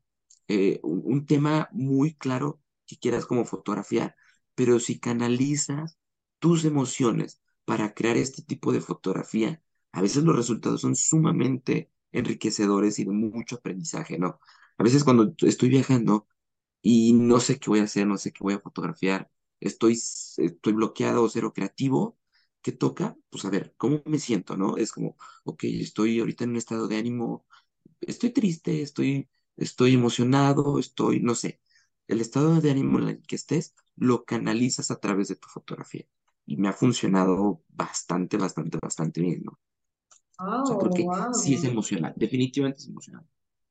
eh, 0.49 0.81
un, 0.83 1.27
tema 1.27 1.69
muy 1.73 2.15
claro 2.15 2.61
que 2.87 2.99
quieras 2.99 3.27
como 3.27 3.45
fotografiar, 3.45 4.17
pero 4.55 4.81
si 4.81 4.99
canalizas 5.01 5.99
tus 6.39 6.65
emociones 6.65 7.41
para 7.65 7.95
crear 7.95 8.17
este 8.17 8.43
tipo 8.43 8.73
de 8.73 8.81
fotografía, 8.81 9.63
a 9.93 10.03
veces 10.03 10.25
los 10.25 10.37
resultados 10.37 10.83
son 10.83 10.97
sumamente 10.97 11.91
enriquecedores 12.13 12.99
y 12.99 13.05
de 13.05 13.13
mucho 13.13 13.57
aprendizaje, 13.57 14.19
¿no? 14.19 14.39
A 14.79 14.85
veces 14.85 15.05
cuando 15.05 15.35
estoy 15.41 15.69
viajando 15.69 16.29
y 16.83 17.13
no 17.15 17.41
sé 17.41 17.59
qué 17.59 17.71
voy 17.71 17.81
a 17.81 17.85
hacer, 17.85 18.07
no 18.07 18.19
sé 18.19 18.33
qué 18.33 18.41
voy 18.45 18.55
a 18.55 18.61
fotografiar, 18.61 19.31
estoy, 19.61 19.95
estoy 19.95 20.73
bloqueado, 20.73 21.29
cero 21.29 21.53
creativo, 21.55 22.19
¿qué 22.63 22.73
toca? 22.73 23.17
Pues 23.31 23.45
a 23.45 23.51
ver, 23.51 23.75
¿cómo 23.77 24.03
me 24.07 24.19
siento, 24.19 24.57
no? 24.57 24.77
Es 24.77 24.93
como, 24.93 25.17
ok, 25.45 25.65
estoy 25.65 26.21
ahorita 26.21 26.45
en 26.45 26.51
un 26.51 26.57
estado 26.57 26.89
de 26.89 26.97
ánimo, 26.99 27.47
estoy 28.01 28.31
triste, 28.31 28.83
estoy, 28.83 29.29
estoy 29.57 29.95
emocionado, 29.95 30.79
estoy, 30.79 31.21
no 31.21 31.35
sé, 31.35 31.61
el 32.09 32.21
estado 32.21 32.61
de 32.61 32.71
ánimo 32.71 32.99
en 32.99 33.09
el 33.09 33.23
que 33.23 33.37
estés, 33.37 33.75
lo 33.97 34.25
canalizas 34.25 34.91
a 34.91 35.01
través 35.01 35.29
de 35.29 35.37
tu 35.37 35.49
fotografía. 35.49 36.07
Y 36.47 36.57
me 36.57 36.69
ha 36.69 36.73
funcionado 36.73 37.63
bastante, 37.69 38.37
bastante, 38.37 38.79
bastante 38.81 39.21
bien, 39.21 39.43
¿no? 39.45 39.59
o 40.39 40.67
sea, 40.67 40.79
porque 40.79 41.07
sí 41.33 41.55
es 41.55 41.65
emocional, 41.65 42.13
definitivamente 42.17 42.81
es 42.81 42.89
emocional. 42.89 43.25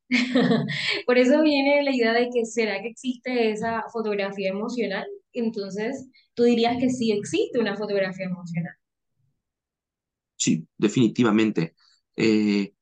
Por 1.05 1.17
eso 1.17 1.41
viene 1.41 1.83
la 1.83 1.95
idea 1.95 2.13
de 2.13 2.29
que 2.29 2.45
será 2.45 2.81
que 2.81 2.89
existe 2.89 3.51
esa 3.51 3.83
fotografía 3.91 4.49
emocional. 4.49 5.05
Entonces, 5.33 6.07
tú 6.35 6.43
dirías 6.43 6.77
que 6.77 6.89
sí 6.89 7.11
existe 7.11 7.59
una 7.59 7.75
fotografía 7.75 8.25
emocional. 8.25 8.73
Sí, 10.35 10.67
definitivamente. 10.77 11.75
Eh, 12.15 12.74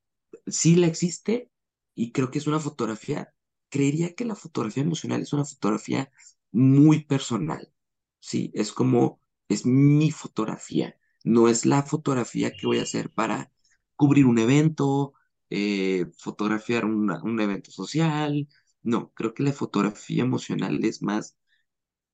sí 0.47 0.75
la 0.75 0.87
existe 0.87 1.51
y 1.95 2.11
creo 2.11 2.31
que 2.31 2.39
es 2.39 2.47
una 2.47 2.59
fotografía, 2.59 3.33
creería 3.69 4.13
que 4.15 4.25
la 4.25 4.35
fotografía 4.35 4.83
emocional 4.83 5.21
es 5.21 5.33
una 5.33 5.45
fotografía 5.45 6.11
muy 6.51 7.03
personal. 7.05 7.71
Sí, 8.19 8.51
es 8.53 8.71
como, 8.71 9.19
es 9.49 9.65
mi 9.65 10.11
fotografía, 10.11 10.97
no 11.23 11.47
es 11.49 11.65
la 11.65 11.83
fotografía 11.83 12.51
que 12.51 12.67
voy 12.67 12.79
a 12.79 12.83
hacer 12.83 13.11
para 13.11 13.51
cubrir 13.95 14.25
un 14.25 14.39
evento, 14.39 15.13
eh, 15.49 16.07
fotografiar 16.17 16.85
un 16.85 17.39
evento 17.41 17.71
social. 17.71 18.47
No, 18.81 19.11
creo 19.13 19.33
que 19.33 19.43
la 19.43 19.53
fotografía 19.53 20.23
emocional 20.23 20.83
es 20.83 21.01
más 21.01 21.37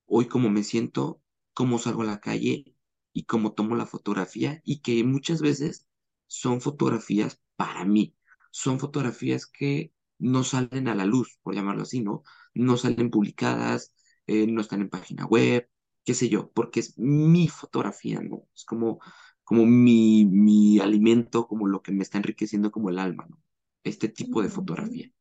hoy 0.06 0.28
cómo 0.28 0.50
me 0.50 0.64
siento, 0.64 1.22
cómo 1.54 1.80
salgo 1.80 2.02
a 2.04 2.06
la 2.06 2.20
calle 2.20 2.76
y 3.14 3.24
cómo 3.26 3.54
tomo 3.54 3.76
la 3.76 3.86
fotografía 3.86 4.62
y 4.66 4.80
que 4.82 5.04
muchas 5.04 5.42
veces 5.42 5.88
son 6.28 6.62
fotografías 6.62 7.42
para 7.56 7.86
mí, 7.86 8.16
son 8.52 8.80
fotografías 8.80 9.46
que 9.48 9.94
no 10.20 10.44
salen 10.44 10.88
a 10.88 10.96
la 10.96 11.06
luz, 11.06 11.40
por 11.44 11.56
llamarlo 11.56 11.84
así, 11.84 12.02
¿no? 12.02 12.24
No 12.54 12.78
salen 12.78 13.10
publicadas, 13.10 13.94
eh, 14.28 14.48
no 14.48 14.62
están 14.62 14.82
en 14.82 14.90
página 14.90 15.26
web, 15.26 15.70
qué 16.06 16.14
sé 16.14 16.30
yo, 16.30 16.52
porque 16.52 16.82
es 16.82 16.98
mi 16.98 17.48
fotografía, 17.48 18.20
¿no? 18.22 18.48
Es 18.56 18.66
como, 18.66 19.00
como 19.44 19.66
mi, 19.66 20.26
mi 20.26 20.80
alimento, 20.80 21.48
como 21.48 21.68
lo 21.68 21.82
que 21.82 21.92
me 21.92 22.04
está 22.04 22.18
enriqueciendo 22.18 22.72
como 22.72 22.90
el 22.90 23.00
alma, 23.00 23.26
¿no? 23.30 23.42
Este 23.84 24.10
tipo 24.10 24.42
de 24.42 24.50
fotografía. 24.50 25.12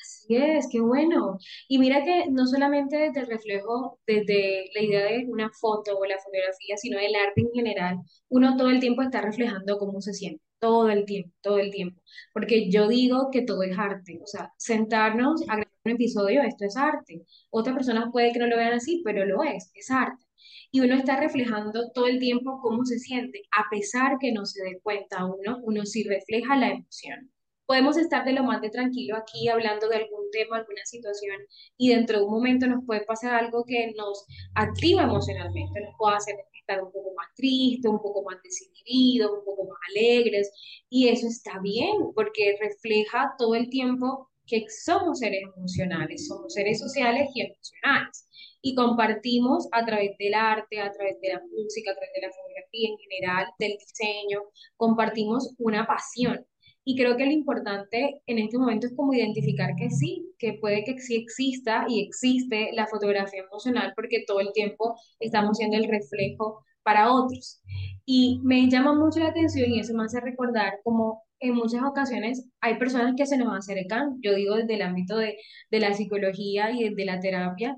Así 0.00 0.36
es, 0.36 0.68
qué 0.70 0.80
bueno. 0.80 1.38
Y 1.68 1.78
mira 1.78 2.04
que 2.04 2.26
no 2.30 2.46
solamente 2.46 2.96
desde 2.96 3.20
el 3.20 3.26
reflejo, 3.28 3.98
desde 4.06 4.70
la 4.74 4.82
idea 4.82 5.04
de 5.06 5.26
una 5.28 5.50
foto 5.50 5.96
o 5.98 6.04
la 6.04 6.18
fotografía, 6.18 6.76
sino 6.76 6.98
del 6.98 7.14
arte 7.14 7.40
en 7.42 7.50
general, 7.52 7.98
uno 8.28 8.56
todo 8.56 8.70
el 8.70 8.80
tiempo 8.80 9.02
está 9.02 9.20
reflejando 9.22 9.78
cómo 9.78 10.00
se 10.00 10.12
siente, 10.14 10.42
todo 10.58 10.90
el 10.90 11.04
tiempo, 11.04 11.32
todo 11.40 11.58
el 11.58 11.70
tiempo. 11.70 12.00
Porque 12.32 12.70
yo 12.70 12.88
digo 12.88 13.30
que 13.32 13.42
todo 13.42 13.62
es 13.62 13.78
arte, 13.78 14.20
o 14.22 14.26
sea, 14.26 14.52
sentarnos 14.58 15.42
a 15.42 15.56
grabar 15.56 15.68
un 15.84 15.92
episodio, 15.92 16.42
esto 16.42 16.64
es 16.64 16.76
arte. 16.76 17.22
Otras 17.50 17.76
personas 17.76 18.06
puede 18.12 18.32
que 18.32 18.38
no 18.38 18.46
lo 18.46 18.56
vean 18.56 18.74
así, 18.74 19.02
pero 19.04 19.24
lo 19.26 19.42
es, 19.44 19.70
es 19.74 19.90
arte. 19.90 20.24
Y 20.70 20.80
uno 20.80 20.96
está 20.96 21.18
reflejando 21.20 21.90
todo 21.92 22.06
el 22.06 22.18
tiempo 22.18 22.60
cómo 22.62 22.84
se 22.84 22.98
siente, 22.98 23.42
a 23.56 23.68
pesar 23.70 24.18
que 24.20 24.32
no 24.32 24.44
se 24.46 24.62
dé 24.62 24.80
cuenta 24.82 25.24
uno, 25.26 25.58
uno 25.62 25.86
sí 25.86 26.04
refleja 26.04 26.56
la 26.56 26.70
emoción 26.70 27.30
podemos 27.66 27.96
estar 27.96 28.24
de 28.24 28.32
lo 28.32 28.44
más 28.44 28.60
de 28.60 28.70
tranquilo 28.70 29.16
aquí 29.16 29.48
hablando 29.48 29.88
de 29.88 29.96
algún 29.96 30.30
tema, 30.30 30.56
alguna 30.56 30.84
situación, 30.84 31.36
y 31.76 31.90
dentro 31.90 32.18
de 32.18 32.24
un 32.24 32.32
momento 32.32 32.66
nos 32.66 32.84
puede 32.84 33.04
pasar 33.04 33.34
algo 33.34 33.64
que 33.66 33.92
nos 33.96 34.24
activa 34.54 35.02
emocionalmente, 35.02 35.80
nos 35.80 35.94
puede 35.98 36.16
hacer 36.16 36.36
estar 36.52 36.82
un 36.82 36.90
poco 36.90 37.12
más 37.16 37.28
tristes, 37.34 37.90
un 37.90 38.00
poco 38.00 38.22
más 38.24 38.42
desinhibidos, 38.42 39.30
un 39.30 39.44
poco 39.44 39.64
más 39.64 39.78
alegres, 39.90 40.50
y 40.88 41.08
eso 41.08 41.26
está 41.26 41.60
bien, 41.60 42.12
porque 42.14 42.56
refleja 42.60 43.34
todo 43.38 43.54
el 43.54 43.68
tiempo 43.68 44.30
que 44.46 44.64
somos 44.68 45.18
seres 45.18 45.42
emocionales, 45.56 46.28
somos 46.28 46.54
seres 46.54 46.78
sociales 46.78 47.28
y 47.34 47.42
emocionales. 47.42 48.28
Y 48.62 48.74
compartimos 48.74 49.68
a 49.72 49.84
través 49.84 50.16
del 50.18 50.34
arte, 50.34 50.80
a 50.80 50.90
través 50.92 51.20
de 51.20 51.28
la 51.28 51.40
música, 51.40 51.90
a 51.90 51.94
través 51.94 52.10
de 52.14 52.26
la 52.26 52.32
fotografía 52.32 52.88
en 52.88 52.98
general, 52.98 53.46
del 53.58 53.76
diseño, 53.78 54.42
compartimos 54.76 55.54
una 55.58 55.86
pasión 55.86 56.44
y 56.88 56.96
creo 56.96 57.16
que 57.16 57.26
lo 57.26 57.32
importante 57.32 58.22
en 58.28 58.38
este 58.38 58.58
momento 58.58 58.86
es 58.86 58.94
como 58.94 59.12
identificar 59.12 59.74
que 59.76 59.90
sí, 59.90 60.32
que 60.38 60.52
puede 60.60 60.84
que 60.84 60.96
sí 61.00 61.16
exista 61.16 61.84
y 61.88 62.00
existe 62.00 62.70
la 62.74 62.86
fotografía 62.86 63.42
emocional 63.42 63.92
porque 63.96 64.22
todo 64.24 64.38
el 64.38 64.52
tiempo 64.52 64.94
estamos 65.18 65.58
siendo 65.58 65.76
el 65.76 65.88
reflejo 65.88 66.64
para 66.84 67.12
otros. 67.12 67.60
Y 68.04 68.40
me 68.44 68.70
llama 68.70 68.94
mucho 68.94 69.18
la 69.18 69.30
atención 69.30 69.72
y 69.72 69.80
eso 69.80 69.94
me 69.94 70.04
hace 70.04 70.20
recordar 70.20 70.74
como 70.84 71.24
en 71.40 71.54
muchas 71.56 71.82
ocasiones 71.82 72.48
hay 72.60 72.78
personas 72.78 73.14
que 73.16 73.26
se 73.26 73.36
nos 73.36 73.52
acercan, 73.52 74.18
yo 74.22 74.36
digo 74.36 74.54
desde 74.54 74.74
el 74.74 74.82
ámbito 74.82 75.16
de, 75.16 75.36
de 75.72 75.80
la 75.80 75.92
psicología 75.92 76.70
y 76.70 76.94
de 76.94 77.04
la 77.04 77.18
terapia, 77.18 77.76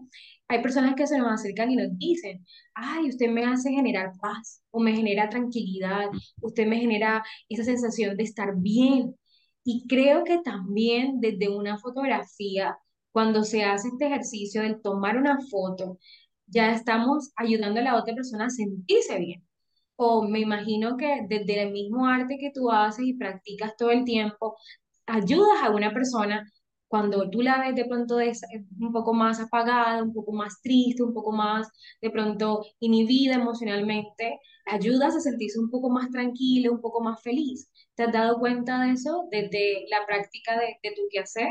hay 0.49 0.63
personas 0.63 0.95
que 0.95 1.07
se 1.07 1.19
nos 1.19 1.31
acercan 1.31 1.71
y 1.71 1.77
nos 1.77 1.97
dicen, 1.99 2.45
ay, 2.75 3.09
usted 3.09 3.29
me 3.31 3.45
hace 3.45 3.71
generar 3.71 4.13
paz 4.21 4.63
o 4.71 4.81
me 4.81 4.95
genera 4.95 5.29
tranquilidad, 5.29 6.07
usted 6.41 6.67
me 6.67 6.79
genera 6.81 7.23
esa 7.49 7.65
sensación 7.65 8.17
de 8.17 8.25
estar 8.25 8.55
bien. 8.57 9.15
Y 9.65 9.87
creo 9.87 10.25
que 10.25 10.39
también 10.43 11.21
desde 11.21 11.49
una 11.51 11.79
fotografía, 11.79 12.79
cuando 13.13 13.45
se 13.45 13.65
hace 13.65 13.89
este 13.89 14.07
ejercicio 14.07 14.63
de 14.63 14.75
tomar 14.77 15.19
una 15.19 15.39
foto, 15.51 15.99
ya 16.47 16.73
estamos 16.73 17.33
ayudando 17.37 17.81
a 17.81 17.83
la 17.83 17.97
otra 17.97 18.15
persona 18.15 18.47
a 18.47 18.51
sentirse 18.51 19.19
bien. 19.19 19.47
O 19.97 20.27
me 20.27 20.41
imagino 20.41 20.97
que 20.97 21.27
desde 21.29 21.63
el 21.63 21.73
mismo 21.73 22.07
arte 22.07 22.39
que 22.39 22.53
tú 22.53 22.71
haces 22.71 23.05
y 23.07 23.15
practicas 23.15 23.77
todo 23.77 23.91
el 23.91 24.05
tiempo, 24.05 24.57
ayudas 25.07 25.63
a 25.63 25.71
una 25.71 25.93
persona 25.93 26.51
cuando 26.89 27.29
tú 27.31 27.43
la 27.43 27.61
ves 27.61 27.75
de 27.75 27.85
pronto 27.87 28.17
un 28.81 28.93
poco 28.93 29.15
más 29.15 29.41
apagada, 29.41 30.03
un 30.03 30.13
poco 30.15 30.33
más 30.33 30.61
triste, 30.63 31.03
un 31.03 31.15
poco 31.15 31.33
más 31.33 31.69
de 32.01 32.11
pronto 32.11 32.65
inhibida 32.81 33.35
emocionalmente, 33.35 34.41
ayudas 34.67 35.17
a 35.17 35.21
sentirse 35.21 35.59
un 35.61 35.71
poco 35.71 35.91
más 35.91 36.11
tranquila, 36.11 36.71
un 36.71 36.81
poco 36.81 37.03
más 37.03 37.23
feliz. 37.23 37.71
¿Te 37.95 38.05
has 38.05 38.13
dado 38.13 38.39
cuenta 38.39 38.83
de 38.85 38.93
eso 38.93 39.29
desde 39.31 39.87
la 39.91 40.07
práctica 40.07 40.59
de, 40.59 40.79
de 40.83 40.95
tu 40.95 41.03
quehacer? 41.11 41.49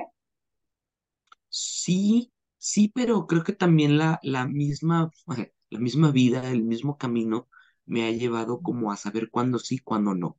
Sí, 1.50 2.32
sí, 2.58 2.90
pero 2.94 3.28
creo 3.28 3.44
que 3.44 3.54
también 3.54 3.98
la, 3.98 4.20
la 4.24 4.48
misma, 4.48 5.12
la 5.70 5.80
misma 5.80 6.12
vida, 6.12 6.50
el 6.52 6.64
mismo 6.64 6.98
camino 6.98 7.50
me 7.86 8.06
ha 8.08 8.12
llevado 8.12 8.62
como 8.62 8.92
a 8.92 8.98
saber 8.98 9.30
cuándo 9.30 9.60
sí, 9.60 9.80
cuándo 9.80 10.16
no 10.16 10.38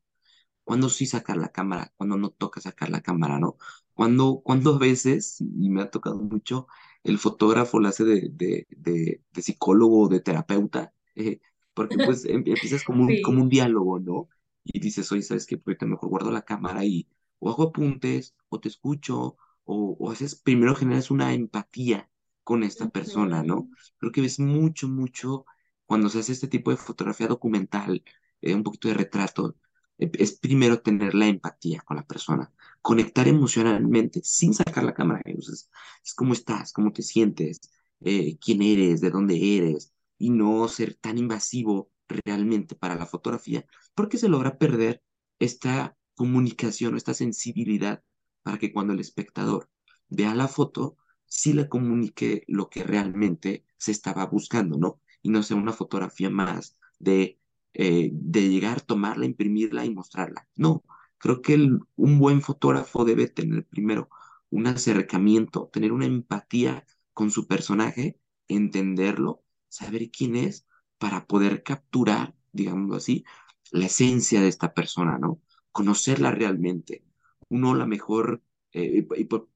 cuándo 0.69 0.89
sí 0.91 1.07
sacar 1.07 1.37
la 1.39 1.51
cámara, 1.51 1.93
cuándo 1.97 2.17
no 2.19 2.31
toca 2.31 2.61
sacar 2.61 2.91
la 2.91 3.01
cámara, 3.03 3.39
¿no? 3.39 3.57
Cuando, 3.95 4.41
cuando 4.45 4.75
a 4.77 4.79
veces, 4.79 5.41
y 5.41 5.71
me 5.71 5.83
ha 5.83 5.91
tocado 5.91 6.17
mucho, 6.19 6.69
el 7.03 7.19
fotógrafo 7.19 7.81
lo 7.81 7.89
hace 7.89 8.05
de, 8.05 8.29
de, 8.33 8.67
de, 8.71 9.23
de 9.33 9.43
psicólogo 9.43 10.03
o 10.03 10.09
de 10.09 10.21
terapeuta, 10.21 10.93
eh, 11.15 11.41
porque 11.75 11.99
pues 11.99 12.25
em, 12.25 12.43
empiezas 12.47 12.85
como 12.85 13.05
un, 13.05 13.19
como 13.19 13.43
un 13.43 13.49
diálogo, 13.49 13.99
¿no? 14.01 14.29
Y 14.65 14.81
dices, 14.81 15.11
oye, 15.13 15.23
¿sabes 15.23 15.47
qué? 15.47 15.57
Pues 15.59 15.77
mejor 15.83 16.09
guardo 16.11 16.31
la 16.31 16.43
cámara 16.45 16.85
y 16.85 17.09
o 17.39 17.51
hago 17.51 17.65
apuntes, 17.65 18.35
o 18.49 18.61
te 18.61 18.69
escucho, 18.69 19.37
o, 19.65 19.97
o 19.99 20.11
haces, 20.11 20.35
primero 20.37 20.75
generas 20.75 21.11
una 21.11 21.33
empatía 21.35 22.11
con 22.45 22.63
esta 22.63 22.89
persona, 22.91 23.43
¿no? 23.43 23.71
Creo 23.99 24.13
que 24.13 24.21
ves 24.21 24.39
mucho, 24.41 24.89
mucho 24.89 25.45
cuando 25.87 26.09
se 26.09 26.19
hace 26.21 26.33
este 26.33 26.49
tipo 26.49 26.71
de 26.71 26.77
fotografía 26.77 27.27
documental, 27.29 28.03
eh, 28.41 28.55
un 28.55 28.63
poquito 28.63 28.89
de 28.89 28.95
retrato, 28.95 29.57
es 29.99 30.39
primero 30.39 30.81
tener 30.81 31.15
la 31.15 31.27
empatía 31.27 31.81
con 31.83 31.97
la 31.97 32.07
persona, 32.07 32.53
conectar 32.83 33.29
emocionalmente 33.29 34.21
sin 34.23 34.55
sacar 34.55 34.85
la 34.85 34.95
cámara. 34.95 35.23
Entonces, 35.25 35.71
es 36.05 36.15
cómo 36.15 36.33
estás, 36.33 36.73
cómo 36.73 36.93
te 36.93 37.03
sientes, 37.03 37.61
eh, 38.01 38.39
quién 38.39 38.63
eres, 38.63 39.01
de 39.01 39.11
dónde 39.11 39.57
eres, 39.57 39.93
y 40.19 40.31
no 40.31 40.69
ser 40.69 40.95
tan 40.95 41.19
invasivo 41.19 41.91
realmente 42.09 42.75
para 42.75 42.97
la 42.97 43.07
fotografía, 43.07 43.67
porque 43.95 44.19
se 44.19 44.29
logra 44.29 44.59
perder 44.59 45.03
esta 45.39 45.97
comunicación, 46.15 46.97
esta 46.97 47.15
sensibilidad 47.15 48.03
para 48.43 48.59
que 48.59 48.73
cuando 48.73 48.93
el 48.93 49.01
espectador 49.01 49.71
vea 50.09 50.35
la 50.35 50.49
foto, 50.49 50.97
sí 51.27 51.53
le 51.53 51.69
comunique 51.69 52.45
lo 52.49 52.71
que 52.71 52.83
realmente 52.83 53.65
se 53.77 53.93
estaba 53.93 54.27
buscando, 54.27 54.79
¿no? 54.79 55.01
Y 55.23 55.31
no 55.31 55.43
sea 55.43 55.57
una 55.57 55.73
fotografía 55.73 56.31
más 56.31 56.77
de, 56.99 57.39
eh, 57.79 58.11
de 58.13 58.49
llegar, 58.51 58.81
tomarla, 58.83 59.25
imprimirla 59.25 59.85
y 59.85 59.95
mostrarla. 59.95 60.49
No, 60.57 60.85
creo 61.19 61.43
que 61.43 61.55
un 61.97 62.19
buen 62.19 62.43
fotógrafo 62.43 63.05
debe 63.05 63.29
tener 63.29 63.65
primero 63.67 64.11
un 64.51 64.67
acercamiento, 64.67 65.71
tener 65.73 65.93
una 65.93 66.07
empatía 66.07 66.85
con 67.13 67.31
su 67.31 67.47
personaje, 67.47 68.19
entenderlo, 68.49 69.45
saber 69.69 70.11
quién 70.11 70.35
es 70.37 70.67
para 70.99 71.27
poder 71.27 71.63
capturar, 71.63 72.35
digamos 72.53 72.97
así, 72.97 73.25
la 73.71 73.87
esencia 73.87 74.41
de 74.41 74.49
esta 74.49 74.75
persona, 74.75 75.19
¿no? 75.19 75.41
Conocerla 75.73 76.33
realmente. 76.33 77.05
Uno, 77.49 77.75
la 77.77 77.87
mejor, 77.87 78.43
eh, 78.73 79.07
y 79.17 79.25
por, 79.25 79.49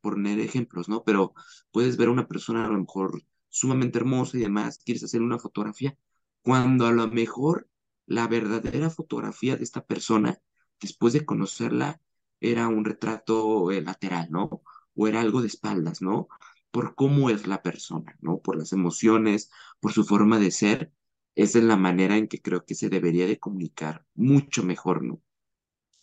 poner 0.00 0.38
ejemplos, 0.40 0.88
¿no? 0.88 1.02
Pero 1.04 1.34
puedes 1.72 1.96
ver 1.96 2.08
a 2.08 2.12
una 2.12 2.28
persona 2.28 2.66
a 2.66 2.68
lo 2.68 2.78
mejor 2.78 3.22
sumamente 3.48 3.98
hermosa 3.98 4.36
y 4.36 4.40
demás, 4.42 4.78
quieres 4.84 5.04
hacer 5.04 5.22
una 5.22 5.38
fotografía, 5.38 5.96
cuando 6.44 6.86
a 6.86 6.92
lo 6.92 7.08
mejor 7.08 7.68
la 8.06 8.28
verdadera 8.28 8.90
fotografía 8.90 9.56
de 9.56 9.64
esta 9.64 9.84
persona, 9.86 10.40
después 10.80 11.14
de 11.14 11.24
conocerla, 11.24 12.00
era 12.40 12.68
un 12.68 12.84
retrato 12.84 13.70
eh, 13.72 13.80
lateral, 13.82 14.28
¿no? 14.30 14.62
O 14.94 15.08
era 15.08 15.22
algo 15.22 15.40
de 15.40 15.48
espaldas, 15.48 16.02
¿no? 16.02 16.28
Por 16.70 16.94
cómo 16.94 17.30
es 17.30 17.46
la 17.46 17.62
persona, 17.62 18.16
¿no? 18.20 18.40
Por 18.40 18.56
las 18.58 18.72
emociones, 18.74 19.50
por 19.80 19.92
su 19.92 20.04
forma 20.04 20.38
de 20.38 20.50
ser. 20.50 20.92
Esa 21.34 21.58
es 21.58 21.64
la 21.64 21.76
manera 21.76 22.16
en 22.18 22.28
que 22.28 22.42
creo 22.42 22.64
que 22.66 22.74
se 22.74 22.90
debería 22.90 23.26
de 23.26 23.40
comunicar 23.40 24.06
mucho 24.14 24.62
mejor, 24.64 25.02
¿no? 25.02 25.22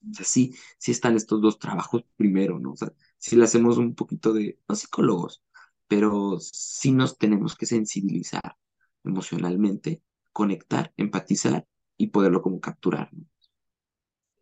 O 0.09 0.13
sea, 0.13 0.25
sí, 0.25 0.55
sí 0.79 0.91
están 0.91 1.15
estos 1.15 1.41
dos 1.41 1.59
trabajos 1.59 2.03
primero, 2.17 2.59
¿no? 2.59 2.71
O 2.71 2.75
sea, 2.75 2.91
sí 3.17 3.35
le 3.35 3.43
hacemos 3.43 3.77
un 3.77 3.93
poquito 3.95 4.33
de, 4.33 4.59
no 4.67 4.75
psicólogos, 4.75 5.43
pero 5.87 6.39
sí 6.39 6.91
nos 6.91 7.17
tenemos 7.19 7.55
que 7.55 7.67
sensibilizar 7.67 8.57
emocionalmente, 9.03 10.01
conectar, 10.33 10.93
empatizar 10.97 11.65
y 11.97 12.07
poderlo 12.07 12.41
como 12.41 12.59
capturar, 12.59 13.13
¿no? 13.13 13.25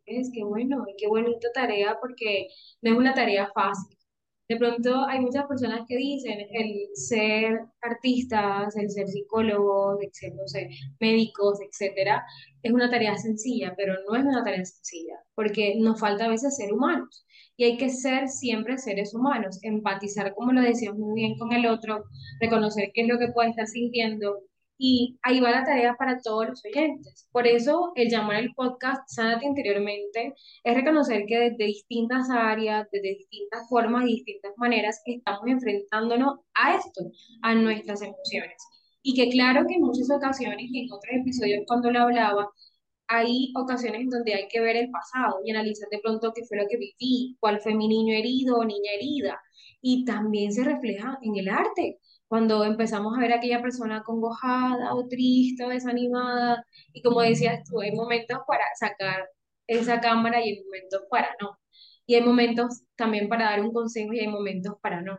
Es 0.05 0.31
que 0.34 0.43
bueno, 0.43 0.86
qué 0.98 1.08
bonita 1.08 1.50
tarea 1.53 1.98
porque 2.01 2.48
no 2.81 2.91
es 2.93 2.98
una 2.98 3.13
tarea 3.13 3.51
fácil. 3.53 3.96
De 4.50 4.58
pronto 4.58 5.05
hay 5.05 5.19
muchas 5.19 5.46
personas 5.46 5.81
que 5.88 5.96
dicen 5.96 6.39
el 6.51 6.89
ser 6.96 7.60
artistas, 7.81 8.75
el 8.75 8.89
ser 8.89 9.08
psicólogos, 9.08 10.00
etc., 10.01 10.34
no 10.36 10.48
sé, 10.48 10.69
médicos, 11.00 11.60
etcétera, 11.62 12.24
es 12.63 12.72
una 12.72 12.89
tarea 12.89 13.15
sencilla, 13.17 13.75
pero 13.77 13.93
no 14.10 14.15
es 14.15 14.24
una 14.24 14.43
tarea 14.43 14.65
sencilla, 14.65 15.19
porque 15.36 15.75
nos 15.77 16.00
falta 16.00 16.25
a 16.25 16.29
veces 16.29 16.58
ser 16.58 16.74
humanos 16.74 17.27
y 17.58 17.65
hay 17.65 17.77
que 17.77 17.89
ser 17.89 18.29
siempre 18.29 18.77
seres 18.77 19.13
humanos, 19.13 19.60
empatizar, 19.63 20.34
como 20.34 20.53
lo 20.53 20.62
decíamos 20.62 20.98
muy 21.00 21.22
bien, 21.22 21.38
con 21.38 21.51
el 21.51 21.67
otro, 21.67 22.05
reconocer 22.39 22.91
qué 22.93 23.01
es 23.01 23.08
lo 23.08 23.19
que 23.19 23.34
puede 23.34 23.50
estar 23.50 23.67
sintiendo 23.67 24.43
y 24.81 25.19
ahí 25.24 25.41
va 25.41 25.51
la 25.51 25.65
tarea 25.65 25.95
para 25.95 26.21
todos 26.21 26.48
los 26.48 26.65
oyentes. 26.65 27.27
Por 27.33 27.45
eso 27.45 27.91
el 27.95 28.09
llamar 28.09 28.38
el 28.38 28.53
podcast 28.53 29.01
Sánate 29.07 29.45
interiormente 29.45 30.33
es 30.63 30.74
reconocer 30.75 31.25
que 31.27 31.38
desde 31.38 31.65
distintas 31.65 32.29
áreas, 32.29 32.88
desde 32.89 33.09
distintas 33.17 33.67
formas 33.69 34.05
y 34.05 34.15
distintas 34.15 34.53
maneras 34.57 35.01
estamos 35.05 35.45
enfrentándonos 35.48 36.39
a 36.55 36.75
esto, 36.75 37.12
a 37.41 37.53
nuestras 37.55 38.01
emociones. 38.01 38.55
Y 39.03 39.15
que 39.15 39.29
claro 39.29 39.65
que 39.67 39.75
en 39.75 39.81
muchas 39.81 40.09
ocasiones, 40.09 40.67
y 40.69 40.86
en 40.86 40.91
otros 40.93 41.13
episodios 41.13 41.63
cuando 41.67 41.91
lo 41.91 42.00
hablaba, 42.00 42.50
hay 43.07 43.51
ocasiones 43.55 44.01
en 44.01 44.09
donde 44.09 44.33
hay 44.33 44.48
que 44.48 44.62
ver 44.62 44.77
el 44.77 44.89
pasado 44.91 45.42
y 45.44 45.51
analizar 45.51 45.89
de 45.89 46.00
pronto 46.00 46.31
qué 46.33 46.46
fue 46.46 46.57
lo 46.57 46.68
que 46.70 46.77
viví, 46.77 47.35
cuál 47.42 47.59
fue 47.59 47.75
mi 47.75 47.87
niño 47.89 48.13
herido 48.15 48.57
o 48.57 48.63
niña 48.63 48.92
herida. 48.96 49.42
Y 49.81 50.05
también 50.05 50.53
se 50.53 50.63
refleja 50.63 51.18
en 51.22 51.35
el 51.37 51.50
arte 51.50 52.00
cuando 52.29 52.63
empezamos 52.63 53.18
a 53.18 53.22
ver 53.22 53.33
a 53.33 53.37
aquella 53.37 53.61
persona 53.61 54.03
congojada 54.03 54.94
o 54.96 55.07
triste 55.07 55.65
o 55.65 55.70
desanimada, 55.70 56.65
y 56.94 57.01
como 57.01 57.22
decías 57.22 57.63
tú, 57.68 57.81
hay 57.81 57.92
momentos 57.92 58.39
para 58.48 58.65
sacar 58.79 59.27
esa 59.68 60.00
cámara 60.00 60.39
y 60.39 60.50
hay 60.50 60.63
momentos 60.63 61.01
para 61.09 61.29
no. 61.42 61.57
Y 62.05 62.15
hay 62.15 62.22
momentos 62.24 62.83
también 62.96 63.29
para 63.29 63.46
dar 63.46 63.61
un 63.61 63.74
consejo 63.74 64.13
y 64.13 64.20
hay 64.20 64.27
momentos 64.27 64.75
para 64.81 65.01
no. 65.01 65.13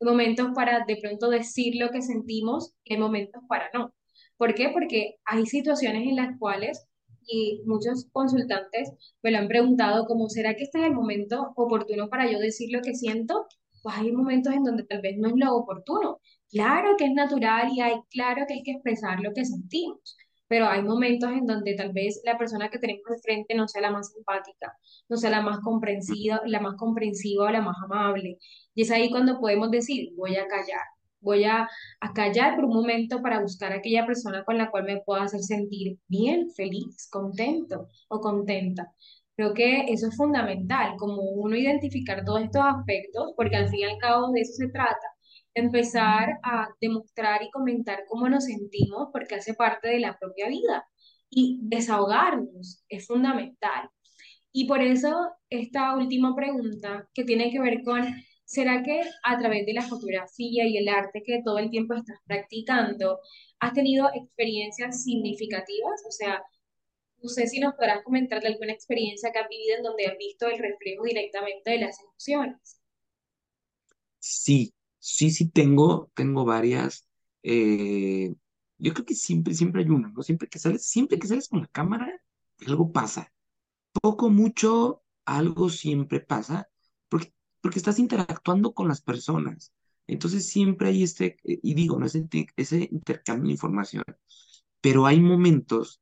Hay 0.00 0.06
momentos 0.08 0.48
para 0.54 0.84
de 0.86 0.98
pronto 0.98 1.30
decir 1.30 1.74
lo 1.78 1.90
que 1.90 2.02
sentimos 2.02 2.74
y 2.84 2.94
hay 2.94 3.00
momentos 3.00 3.42
para 3.48 3.70
no. 3.74 3.94
¿Por 4.36 4.54
qué? 4.54 4.70
Porque 4.70 5.16
hay 5.24 5.46
situaciones 5.46 6.08
en 6.08 6.16
las 6.16 6.38
cuales, 6.38 6.86
y 7.26 7.62
muchos 7.66 8.08
consultantes 8.12 8.90
me 9.22 9.30
lo 9.30 9.38
han 9.38 9.48
preguntado, 9.48 10.06
como, 10.06 10.28
¿será 10.28 10.54
que 10.56 10.64
este 10.64 10.80
es 10.80 10.86
el 10.86 10.94
momento 10.94 11.52
oportuno 11.56 12.08
para 12.10 12.30
yo 12.30 12.38
decir 12.38 12.70
lo 12.72 12.82
que 12.82 12.94
siento? 12.94 13.46
Pues 13.82 13.96
hay 13.96 14.12
momentos 14.12 14.52
en 14.52 14.64
donde 14.64 14.84
tal 14.84 15.00
vez 15.00 15.16
no 15.18 15.28
es 15.28 15.34
lo 15.36 15.54
oportuno 15.54 16.20
Claro 16.50 16.96
que 16.98 17.04
es 17.06 17.12
natural 17.12 17.68
y 17.72 17.80
hay, 17.80 17.94
claro 18.10 18.44
que 18.46 18.54
hay 18.54 18.62
que 18.64 18.72
expresar 18.72 19.20
lo 19.20 19.32
que 19.32 19.44
sentimos, 19.44 20.16
pero 20.48 20.66
hay 20.66 20.82
momentos 20.82 21.30
en 21.30 21.46
donde 21.46 21.74
tal 21.76 21.92
vez 21.92 22.20
la 22.24 22.36
persona 22.38 22.68
que 22.70 22.78
tenemos 22.80 23.04
de 23.08 23.20
frente 23.22 23.54
no 23.54 23.68
sea 23.68 23.82
la 23.82 23.92
más 23.92 24.12
simpática, 24.12 24.72
no 25.08 25.16
sea 25.16 25.30
la 25.30 25.42
más 25.42 25.60
comprensiva, 25.60 26.40
la 26.46 26.60
más 26.60 26.74
comprensiva 26.76 27.46
o 27.46 27.50
la 27.50 27.62
más 27.62 27.76
amable. 27.84 28.38
Y 28.74 28.82
es 28.82 28.90
ahí 28.90 29.10
cuando 29.10 29.38
podemos 29.40 29.70
decir, 29.70 30.10
voy 30.16 30.36
a 30.36 30.48
callar, 30.48 30.82
voy 31.20 31.44
a, 31.44 31.68
a 32.00 32.12
callar 32.14 32.56
por 32.56 32.64
un 32.64 32.74
momento 32.74 33.22
para 33.22 33.40
buscar 33.40 33.72
a 33.72 33.76
aquella 33.76 34.04
persona 34.06 34.44
con 34.44 34.58
la 34.58 34.70
cual 34.72 34.84
me 34.84 35.00
pueda 35.02 35.22
hacer 35.24 35.40
sentir 35.42 35.98
bien, 36.08 36.50
feliz, 36.56 37.08
contento 37.10 37.88
o 38.08 38.20
contenta. 38.20 38.92
Creo 39.36 39.54
que 39.54 39.84
eso 39.92 40.08
es 40.08 40.16
fundamental, 40.16 40.96
como 40.98 41.22
uno 41.22 41.56
identificar 41.56 42.24
todos 42.24 42.42
estos 42.42 42.62
aspectos, 42.64 43.32
porque 43.36 43.56
al 43.56 43.68
fin 43.68 43.80
y 43.80 43.84
al 43.84 43.98
cabo 43.98 44.32
de 44.32 44.40
eso 44.40 44.52
se 44.54 44.68
trata 44.68 44.98
empezar 45.54 46.38
a 46.42 46.68
demostrar 46.80 47.42
y 47.42 47.50
comentar 47.50 48.04
cómo 48.08 48.28
nos 48.28 48.44
sentimos 48.44 49.08
porque 49.12 49.36
hace 49.36 49.54
parte 49.54 49.88
de 49.88 50.00
la 50.00 50.18
propia 50.18 50.48
vida 50.48 50.86
y 51.28 51.58
desahogarnos 51.62 52.84
es 52.88 53.06
fundamental. 53.06 53.90
Y 54.52 54.66
por 54.66 54.82
eso 54.82 55.30
esta 55.48 55.96
última 55.96 56.34
pregunta 56.34 57.08
que 57.14 57.24
tiene 57.24 57.50
que 57.50 57.60
ver 57.60 57.82
con, 57.84 58.02
¿será 58.44 58.82
que 58.82 59.00
a 59.24 59.38
través 59.38 59.66
de 59.66 59.74
la 59.74 59.82
fotografía 59.82 60.66
y 60.66 60.76
el 60.76 60.88
arte 60.88 61.22
que 61.24 61.42
todo 61.44 61.58
el 61.58 61.70
tiempo 61.70 61.94
estás 61.94 62.18
practicando, 62.26 63.20
has 63.60 63.72
tenido 63.74 64.08
experiencias 64.14 65.04
significativas? 65.04 66.02
O 66.08 66.10
sea, 66.10 66.42
no 67.22 67.28
sé 67.28 67.46
si 67.46 67.60
nos 67.60 67.74
podrás 67.74 68.02
comentar 68.02 68.40
de 68.40 68.48
alguna 68.48 68.72
experiencia 68.72 69.30
que 69.32 69.38
has 69.38 69.48
vivido 69.48 69.76
en 69.76 69.82
donde 69.84 70.06
has 70.06 70.18
visto 70.18 70.46
el 70.48 70.58
reflejo 70.58 71.04
directamente 71.04 71.70
de 71.70 71.78
las 71.78 72.00
emociones. 72.00 72.80
Sí, 74.18 74.72
Sí, 75.00 75.32
sí 75.32 75.50
tengo, 75.50 76.12
tengo 76.14 76.46
varias. 76.46 77.08
eh, 77.44 78.34
yo 78.78 78.94
creo 78.94 79.06
que 79.06 79.14
siempre, 79.16 79.54
siempre 79.54 79.82
hay 79.82 79.90
una, 79.90 80.10
¿no? 80.10 80.22
Siempre 80.22 80.48
que 80.48 80.58
sales, 80.60 80.86
siempre 80.86 81.18
que 81.18 81.28
sales 81.28 81.48
con 81.48 81.62
la 81.62 81.68
cámara, 81.68 82.08
algo 82.66 82.92
pasa. 82.92 83.32
Poco, 84.02 84.30
mucho, 84.30 85.04
algo 85.26 85.70
siempre 85.70 86.20
pasa, 86.20 86.68
porque, 87.08 87.34
porque 87.60 87.78
estás 87.78 87.98
interactuando 88.00 88.74
con 88.74 88.88
las 88.88 89.02
personas. 89.02 89.72
Entonces 90.08 90.48
siempre 90.48 90.88
hay 90.90 91.02
este, 91.04 91.38
eh, 91.44 91.60
y 91.62 91.74
digo, 91.74 91.98
no 91.98 92.06
ese, 92.06 92.26
ese 92.56 92.88
intercambio 92.92 93.48
de 93.48 93.52
información, 93.54 94.04
pero 94.80 95.06
hay 95.06 95.20
momentos 95.20 96.00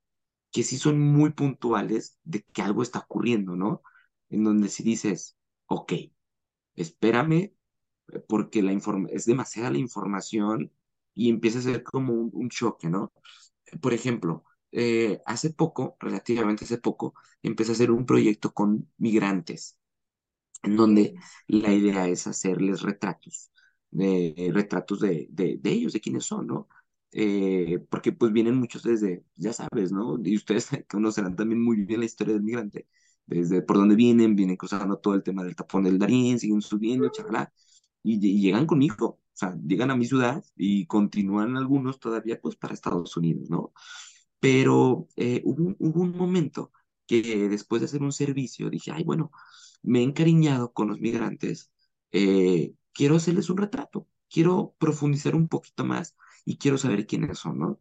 que 0.52 0.62
sí 0.64 0.78
son 0.78 1.00
muy 1.00 1.30
puntuales 1.32 2.18
de 2.24 2.42
que 2.44 2.62
algo 2.62 2.82
está 2.82 3.00
ocurriendo, 3.00 3.56
¿no? 3.56 3.82
En 4.30 4.44
donde 4.44 4.68
si 4.68 4.82
dices, 4.84 5.36
ok, 5.66 5.92
espérame, 6.76 7.52
porque 8.28 8.62
la 8.62 8.72
es 9.10 9.26
demasiada 9.26 9.70
la 9.70 9.78
información 9.78 10.72
y 11.14 11.30
empieza 11.30 11.58
a 11.58 11.62
ser 11.62 11.82
como 11.82 12.14
un, 12.14 12.48
choque, 12.50 12.88
¿no? 12.88 13.12
Por 13.80 13.92
ejemplo, 13.94 14.44
eh, 14.72 15.20
hace 15.26 15.50
poco, 15.52 15.96
relativamente 16.00 16.64
hace 16.64 16.78
poco, 16.78 17.14
empecé 17.42 17.72
a 17.72 17.74
hacer 17.74 17.90
un 17.90 18.06
proyecto 18.06 18.52
con 18.52 18.90
migrantes, 18.98 19.78
en 20.62 20.76
donde 20.76 21.14
la 21.48 21.72
idea 21.74 22.08
es 22.08 22.26
hacerles 22.26 22.82
retratos, 22.82 23.50
de, 23.90 24.50
retratos 24.54 25.00
de, 25.00 25.28
de, 25.30 25.58
de 25.60 25.70
ellos, 25.70 25.92
de 25.92 26.00
quiénes 26.00 26.24
son, 26.26 26.46
¿no? 26.46 26.68
Eh, 27.12 27.78
porque 27.90 28.12
pues 28.12 28.32
vienen 28.32 28.56
muchos 28.56 28.82
desde, 28.82 29.24
ya 29.36 29.52
sabes, 29.52 29.92
¿no? 29.92 30.18
Y 30.22 30.36
ustedes 30.36 30.68
conocerán 30.88 31.36
también 31.36 31.62
muy 31.62 31.84
bien 31.84 32.00
la 32.00 32.06
historia 32.06 32.34
del 32.34 32.42
migrante, 32.42 32.88
desde 33.26 33.62
por 33.62 33.76
dónde 33.76 33.96
vienen, 33.96 34.36
vienen 34.36 34.56
cruzando 34.56 34.98
todo 34.98 35.14
el 35.14 35.22
tema 35.22 35.42
del 35.44 35.56
tapón 35.56 35.84
del 35.84 35.98
Darín, 35.98 36.38
siguen 36.38 36.60
subiendo, 36.62 37.08
chavalá, 37.10 37.52
y, 38.14 38.40
llegan 38.40 38.66
conmigo, 38.66 39.06
o 39.06 39.20
sea, 39.34 39.56
llegan 39.66 39.90
a 39.90 39.96
mi 39.96 40.06
ciudad 40.06 40.44
y 40.56 40.86
continúan 40.86 41.56
algunos 41.56 41.98
todavía 42.00 42.40
pues 42.40 42.56
para 42.56 42.74
Estados 42.74 43.16
Unidos, 43.16 43.50
¿no? 43.50 43.72
Pero 44.40 45.08
eh, 45.16 45.42
hubo, 45.44 45.74
un 45.78 46.16
momento 46.16 46.72
que 47.06 47.48
después 47.48 47.80
de 47.80 47.86
hacer 47.86 48.02
un 48.02 48.12
servicio 48.12 48.70
dije, 48.70 48.92
ay, 48.92 49.04
bueno, 49.04 49.30
me 49.82 50.00
he 50.00 50.02
encariñado 50.02 50.72
con 50.72 50.88
los 50.88 51.00
migrantes, 51.00 51.72
eh, 52.12 52.74
quiero 52.92 53.16
hacerles 53.16 53.50
un 53.50 53.58
retrato, 53.58 54.08
quiero 54.30 54.74
profundizar 54.78 55.34
un 55.34 55.48
poquito 55.48 55.84
más 55.84 56.16
y 56.44 56.58
quiero 56.58 56.78
saber 56.78 57.06
quiénes 57.06 57.38
son, 57.38 57.58
¿no? 57.58 57.80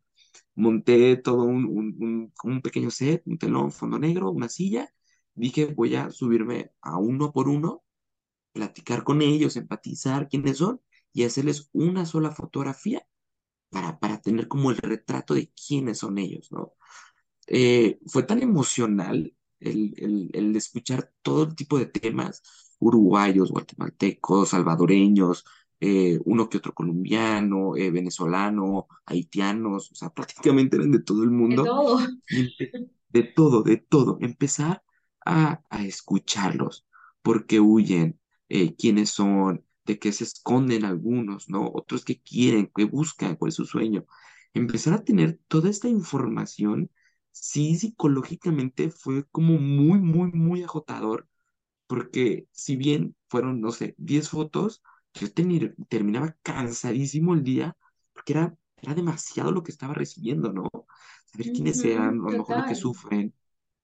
Monté 0.56 1.18
todo 1.18 1.44
un, 1.44 1.66
un, 1.66 2.34
un 2.44 2.62
pequeño 2.62 2.92
set, 2.92 3.24
un 3.26 3.38
telón, 3.38 3.72
fondo 3.72 4.00
negro, 4.00 4.32
una 4.32 4.50
silla, 4.50 4.90
dije, 5.36 5.68
voy 5.68 5.96
a 5.96 6.10
subirme 6.12 6.72
a 6.82 6.98
uno 6.98 7.32
por 7.32 7.48
uno, 7.48 7.84
platicar 8.58 9.04
con 9.06 9.22
ellos, 9.22 9.58
empatizar 9.58 10.30
quiénes 10.30 10.58
son 10.60 10.82
y 11.14 11.24
hacerles 11.26 11.70
una 11.74 12.06
sola 12.08 12.32
fotografía 12.32 13.08
para, 13.70 14.00
para 14.00 14.22
tener 14.22 14.48
como 14.50 14.72
el 14.72 14.78
retrato 14.78 15.34
de 15.36 15.52
quiénes 15.54 16.00
son 16.00 16.18
ellos, 16.20 16.52
¿no? 16.52 16.74
Eh, 17.48 18.00
fue 18.08 18.24
tan 18.24 18.42
emocional 18.44 19.34
el, 19.60 19.94
el, 19.98 20.30
el 20.34 20.56
escuchar 20.56 21.12
todo 21.22 21.48
tipo 21.56 21.80
de 21.80 21.86
temas, 21.88 22.44
uruguayos, 22.80 23.52
guatemaltecos, 23.52 24.50
salvadoreños, 24.50 25.46
eh, 25.80 26.20
uno 26.26 26.50
que 26.50 26.58
otro 26.58 26.74
colombiano, 26.74 27.76
eh, 27.78 27.92
venezolano, 27.92 28.88
haitianos, 29.06 29.92
o 29.92 29.96
sea, 29.96 30.10
prácticamente 30.14 30.78
eran 30.78 30.92
de 30.92 31.02
todo 31.04 31.24
el 31.24 31.32
De 31.50 31.58
mundo, 31.58 31.64
todo. 31.64 31.98
y 32.30 32.42
empe- 32.44 32.78
de 33.10 33.24
todo, 33.24 33.64
de 33.64 33.78
todo, 33.78 34.18
empezar 34.22 34.84
a, 35.26 35.62
a 35.70 35.86
escucharlos, 35.86 36.86
porque 37.22 37.60
huyen, 37.60 38.20
eh, 38.50 38.76
quiénes 38.76 39.10
son, 39.12 39.66
de 39.86 40.00
qué 40.00 40.12
se 40.12 40.24
esconden 40.26 40.86
algunos, 40.86 41.50
¿no? 41.50 41.70
Otros 41.74 42.06
que 42.06 42.22
quieren, 42.22 42.72
que 42.76 42.86
buscan, 42.86 43.36
cuál 43.36 43.50
es 43.50 43.56
su 43.56 43.66
sueño. 43.66 44.06
Empezar 44.54 44.94
a 44.94 45.04
tener 45.04 45.40
toda 45.48 45.70
esta 45.70 45.88
información, 45.90 46.92
sí, 47.32 47.76
psicológicamente 47.78 48.90
fue 48.92 49.26
como 49.32 49.58
muy, 49.60 50.00
muy, 50.00 50.32
muy 50.32 50.64
agotador 50.64 51.28
porque 51.88 52.48
si 52.52 52.76
bien 52.76 53.16
fueron, 53.30 53.62
no 53.62 53.72
sé, 53.72 53.96
10 53.98 54.30
fotos, 54.30 54.82
yo 55.14 55.28
terminaba 55.90 56.38
cansadísimo 56.44 57.34
el 57.34 57.44
día, 57.44 57.78
porque 58.14 58.34
era, 58.34 58.58
era 58.82 58.94
demasiado 58.94 59.52
lo 59.52 59.64
que 59.64 59.72
estaba 59.72 59.94
recibiendo, 59.94 60.52
¿no? 60.54 60.70
Saber 61.26 61.52
quiénes 61.52 61.84
eran, 61.84 62.20
a 62.22 62.32
lo 62.32 62.38
mejor 62.38 62.58
lo 62.58 62.66
que 62.66 62.76
sufren. 62.76 63.34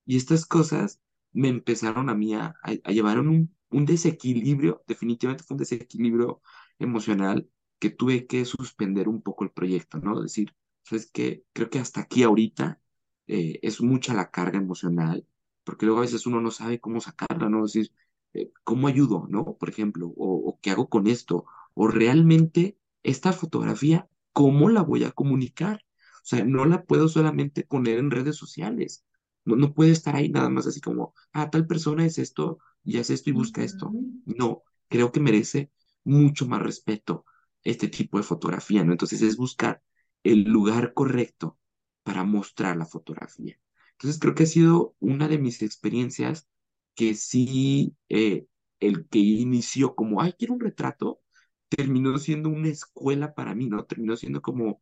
Y 0.05 0.17
estas 0.17 0.45
cosas 0.45 1.01
me 1.33 1.49
empezaron 1.49 2.09
a 2.09 2.15
mí 2.15 2.35
a, 2.35 2.47
a, 2.63 2.71
a 2.83 2.91
llevar 2.91 3.19
un, 3.19 3.55
un 3.73 3.85
desequilibrio, 3.85 4.83
definitivamente 4.87 5.43
fue 5.43 5.55
un 5.55 5.59
desequilibrio 5.59 6.41
emocional 6.79 7.49
que 7.79 7.89
tuve 7.89 8.27
que 8.27 8.45
suspender 8.45 9.07
un 9.09 9.21
poco 9.21 9.43
el 9.43 9.51
proyecto, 9.51 9.99
¿no? 9.99 10.21
Decir, 10.21 10.55
¿sabes 10.83 11.09
qué? 11.11 11.43
Creo 11.53 11.69
que 11.69 11.79
hasta 11.79 12.01
aquí 12.01 12.23
ahorita 12.23 12.81
eh, 13.27 13.59
es 13.61 13.81
mucha 13.81 14.13
la 14.13 14.31
carga 14.31 14.57
emocional, 14.59 15.27
porque 15.63 15.85
luego 15.85 15.99
a 15.99 16.03
veces 16.03 16.25
uno 16.25 16.41
no 16.41 16.51
sabe 16.51 16.79
cómo 16.79 17.01
sacarla, 17.01 17.49
¿no? 17.49 17.63
Decir, 17.63 17.91
eh, 18.33 18.51
¿cómo 18.63 18.87
ayudo, 18.87 19.27
¿no? 19.29 19.57
Por 19.57 19.69
ejemplo, 19.69 20.07
o, 20.17 20.49
o 20.49 20.59
qué 20.61 20.71
hago 20.71 20.89
con 20.89 21.07
esto, 21.07 21.45
o 21.73 21.87
realmente 21.87 22.77
esta 23.03 23.33
fotografía, 23.33 24.07
¿cómo 24.33 24.69
la 24.69 24.81
voy 24.83 25.03
a 25.03 25.11
comunicar? 25.11 25.81
O 26.23 26.25
sea, 26.25 26.43
no 26.45 26.65
la 26.65 26.83
puedo 26.85 27.07
solamente 27.09 27.63
poner 27.63 27.99
en 27.99 28.11
redes 28.11 28.35
sociales 28.37 29.05
no, 29.45 29.55
no 29.55 29.73
puede 29.73 29.91
estar 29.91 30.15
ahí 30.15 30.29
nada 30.29 30.49
más 30.49 30.67
así 30.67 30.79
como, 30.81 31.13
ah, 31.33 31.49
tal 31.49 31.67
persona 31.67 32.05
es 32.05 32.17
esto 32.17 32.59
y 32.83 32.97
hace 32.97 33.13
esto 33.13 33.29
y 33.29 33.33
busca 33.33 33.63
esto. 33.63 33.91
No, 34.25 34.63
creo 34.89 35.11
que 35.11 35.19
merece 35.19 35.71
mucho 36.03 36.47
más 36.47 36.61
respeto 36.61 37.25
este 37.63 37.87
tipo 37.87 38.17
de 38.17 38.23
fotografía, 38.23 38.83
¿no? 38.83 38.91
Entonces 38.91 39.21
es 39.21 39.37
buscar 39.37 39.81
el 40.23 40.43
lugar 40.43 40.93
correcto 40.93 41.57
para 42.03 42.23
mostrar 42.23 42.77
la 42.77 42.85
fotografía. 42.85 43.57
Entonces 43.93 44.19
creo 44.19 44.35
que 44.35 44.43
ha 44.43 44.45
sido 44.47 44.95
una 44.99 45.27
de 45.27 45.37
mis 45.37 45.61
experiencias 45.61 46.47
que 46.95 47.15
sí, 47.15 47.95
eh, 48.09 48.47
el 48.79 49.07
que 49.07 49.19
inició 49.19 49.95
como, 49.95 50.21
ay, 50.21 50.33
quiero 50.37 50.53
un 50.53 50.59
retrato, 50.59 51.21
terminó 51.69 52.17
siendo 52.17 52.49
una 52.49 52.67
escuela 52.69 53.33
para 53.33 53.55
mí, 53.55 53.67
¿no? 53.67 53.85
Terminó 53.85 54.15
siendo 54.17 54.41
como, 54.41 54.81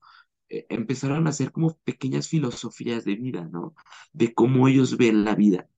eh, 0.49 0.65
empezaron 0.69 1.27
a 1.27 1.29
hacer 1.29 1.51
como 1.51 1.77
pequeñas 1.83 2.27
filosofías 2.27 3.05
de 3.05 3.15
vida, 3.15 3.47
¿no? 3.51 3.75
de 4.13 4.33
cómo 4.33 4.67
ellos 4.67 4.97
ven 4.97 5.23
la 5.23 5.35
vida, 5.35 5.69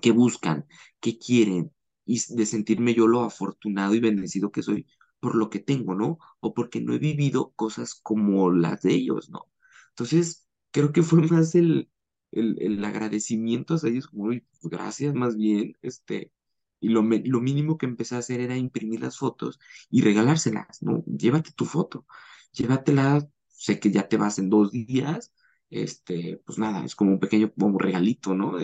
qué 0.00 0.12
buscan, 0.12 0.66
qué 1.00 1.18
quieren, 1.18 1.72
y 2.04 2.20
de 2.34 2.46
sentirme 2.46 2.94
yo 2.94 3.06
lo 3.06 3.22
afortunado 3.22 3.94
y 3.94 4.00
bendecido 4.00 4.50
que 4.52 4.62
soy 4.62 4.86
por 5.20 5.34
lo 5.36 5.50
que 5.50 5.60
tengo, 5.60 5.94
¿no? 5.94 6.18
O 6.40 6.54
porque 6.54 6.80
no 6.80 6.94
he 6.94 6.98
vivido 6.98 7.52
cosas 7.54 7.94
como 7.94 8.50
las 8.52 8.82
de 8.82 8.94
ellos, 8.94 9.30
¿no? 9.30 9.46
Entonces, 9.90 10.46
creo 10.70 10.92
que 10.92 11.02
fue 11.02 11.20
más 11.30 11.54
el, 11.54 11.90
el, 12.32 12.56
el 12.60 12.84
agradecimiento 12.84 13.74
a 13.74 13.88
ellos, 13.88 14.06
como, 14.08 14.24
"Uy, 14.24 14.40
pues, 14.60 14.70
gracias 14.70 15.14
más 15.14 15.36
bien, 15.36 15.74
este, 15.82 16.32
y 16.80 16.88
lo, 16.88 17.02
lo 17.02 17.40
mínimo 17.40 17.76
que 17.78 17.86
empecé 17.86 18.14
a 18.14 18.18
hacer 18.18 18.40
era 18.40 18.56
imprimir 18.56 19.00
las 19.00 19.18
fotos 19.18 19.58
y 19.90 20.02
regalárselas, 20.02 20.82
¿no? 20.82 21.04
Llévate 21.06 21.52
tu 21.52 21.64
foto, 21.66 22.06
llévatela, 22.52 23.28
sé 23.48 23.78
que 23.80 23.90
ya 23.90 24.08
te 24.08 24.16
vas 24.16 24.38
en 24.38 24.48
dos 24.50 24.72
días, 24.72 25.32
este, 25.70 26.40
pues 26.44 26.58
nada, 26.58 26.84
es 26.84 26.94
como 26.96 27.12
un 27.12 27.20
pequeño 27.20 27.52
como 27.52 27.78
regalito, 27.78 28.34
¿no? 28.34 28.54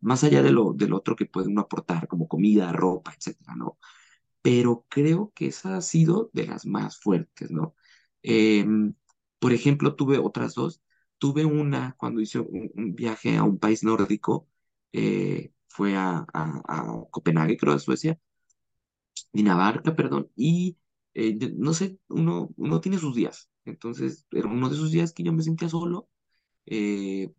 Más 0.00 0.24
allá 0.24 0.42
de 0.42 0.52
lo, 0.52 0.72
del 0.72 0.92
otro 0.94 1.16
que 1.16 1.26
puede 1.26 1.48
uno 1.48 1.62
aportar, 1.62 2.08
como 2.08 2.28
comida, 2.28 2.72
ropa, 2.72 3.14
etcétera, 3.16 3.54
¿no? 3.56 3.78
Pero 4.42 4.86
creo 4.88 5.32
que 5.34 5.48
esa 5.48 5.76
ha 5.78 5.80
sido 5.82 6.30
de 6.34 6.46
las 6.46 6.66
más 6.66 6.98
fuertes, 7.00 7.50
¿no? 7.50 7.74
Em, 8.22 8.94
por 9.38 9.52
ejemplo, 9.52 9.94
tuve 9.96 10.18
otras 10.18 10.54
dos. 10.54 10.82
Tuve 11.18 11.44
una 11.44 11.94
cuando 11.98 12.20
hice 12.20 12.40
un, 12.40 12.70
viaje 12.94 13.36
a 13.36 13.44
un 13.44 13.58
país 13.58 13.84
nórdico, 13.84 14.48
eh, 14.92 15.52
fue 15.68 15.96
a, 15.96 16.26
a, 16.32 17.06
Copenhague, 17.10 17.56
creo, 17.56 17.74
a 17.74 17.78
Suecia, 17.78 18.18
Dinamarca, 19.32 19.94
perdón, 19.96 20.30
y 20.36 20.78
eh, 21.14 21.36
no 21.56 21.74
sé, 21.74 21.98
uno, 22.08 22.50
uno 22.56 22.80
tiene 22.80 22.98
sus 22.98 23.14
días. 23.14 23.50
Entonces, 23.64 24.26
era 24.30 24.48
uno 24.48 24.68
de 24.68 24.76
esos 24.76 24.90
días 24.92 25.12
que 25.12 25.22
yo 25.22 25.32
me 25.32 25.42
sentía 25.42 25.68
solo. 25.68 26.08
Eh, 26.66 27.32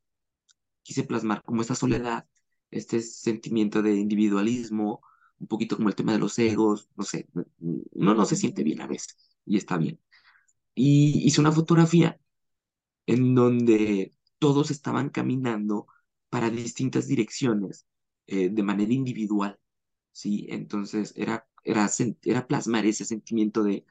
quise 0.83 1.03
plasmar 1.03 1.43
como 1.43 1.61
esta 1.61 1.75
soledad, 1.75 2.27
este 2.71 3.01
sentimiento 3.01 3.81
de 3.81 3.95
individualismo, 3.95 5.01
un 5.39 5.47
poquito 5.47 5.75
como 5.77 5.89
el 5.89 5.95
tema 5.95 6.13
de 6.13 6.19
los 6.19 6.37
egos, 6.39 6.89
no 6.95 7.03
sé, 7.03 7.27
uno 7.59 8.13
no 8.15 8.25
se 8.25 8.35
siente 8.35 8.63
bien 8.63 8.81
a 8.81 8.87
veces 8.87 9.17
y 9.45 9.57
está 9.57 9.77
bien. 9.77 9.99
Y 10.75 11.25
hice 11.27 11.41
una 11.41 11.51
fotografía 11.51 12.19
en 13.05 13.35
donde 13.35 14.13
todos 14.39 14.71
estaban 14.71 15.09
caminando 15.09 15.87
para 16.29 16.49
distintas 16.49 17.07
direcciones 17.07 17.87
eh, 18.27 18.49
de 18.49 18.63
manera 18.63 18.93
individual, 18.93 19.59
¿sí? 20.11 20.47
Entonces 20.49 21.13
era, 21.15 21.47
era, 21.63 21.89
era 22.23 22.47
plasmar 22.47 22.85
ese 22.85 23.05
sentimiento 23.05 23.63
de, 23.63 23.85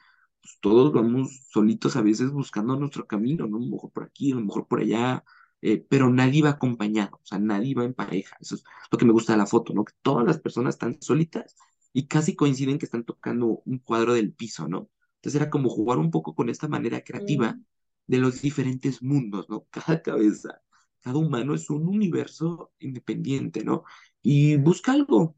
pues 0.45 0.59
todos 0.61 0.93
vamos 0.93 1.49
solitos 1.51 1.97
a 1.97 2.03
veces 2.03 2.31
buscando 2.33 2.77
nuestro 2.77 3.07
camino, 3.09 3.47
¿no? 3.49 3.57
A 3.59 3.61
lo 3.61 3.67
mejor 3.67 3.93
por 3.93 4.05
aquí, 4.05 4.33
a 4.33 4.37
lo 4.37 4.43
mejor 4.43 4.67
por 4.69 4.81
allá, 4.81 5.25
eh, 5.63 5.85
pero 5.89 6.11
nadie 6.11 6.43
va 6.43 6.51
acompañado, 6.51 7.17
o 7.23 7.27
sea, 7.27 7.39
nadie 7.39 7.75
va 7.75 7.85
en 7.85 7.95
pareja. 7.95 8.37
Eso 8.41 8.57
es 8.57 8.65
lo 8.93 8.99
que 8.99 9.07
me 9.07 9.13
gusta 9.13 9.33
de 9.33 9.39
la 9.39 9.47
foto, 9.47 9.75
¿no? 9.75 9.85
Que 9.85 9.95
todas 10.03 10.27
las 10.27 10.39
personas 10.41 10.75
están 10.77 11.01
solitas 11.03 11.57
y 11.93 12.07
casi 12.09 12.37
coinciden 12.37 12.79
que 12.79 12.87
están 12.87 13.05
tocando 13.05 13.63
un 13.65 13.79
cuadro 13.79 14.15
del 14.15 14.33
piso, 14.35 14.69
¿no? 14.69 14.91
Entonces 15.17 15.41
era 15.41 15.51
como 15.51 15.71
jugar 15.71 15.99
un 15.99 16.11
poco 16.11 16.35
con 16.35 16.51
esta 16.51 16.69
manera 16.69 17.03
creativa 17.03 17.55
Mm, 17.55 17.65
de 18.07 18.19
los 18.19 18.43
diferentes 18.43 19.03
mundos, 19.03 19.49
¿no? 19.49 19.67
Cada 19.71 20.03
cabeza, 20.03 20.63
cada 21.01 21.19
humano 21.19 21.55
es 21.55 21.71
un 21.71 21.89
universo 21.89 22.73
independiente, 22.79 23.65
¿no? 23.65 23.85
Y 24.23 24.57
busca 24.57 24.93
algo, 24.93 25.37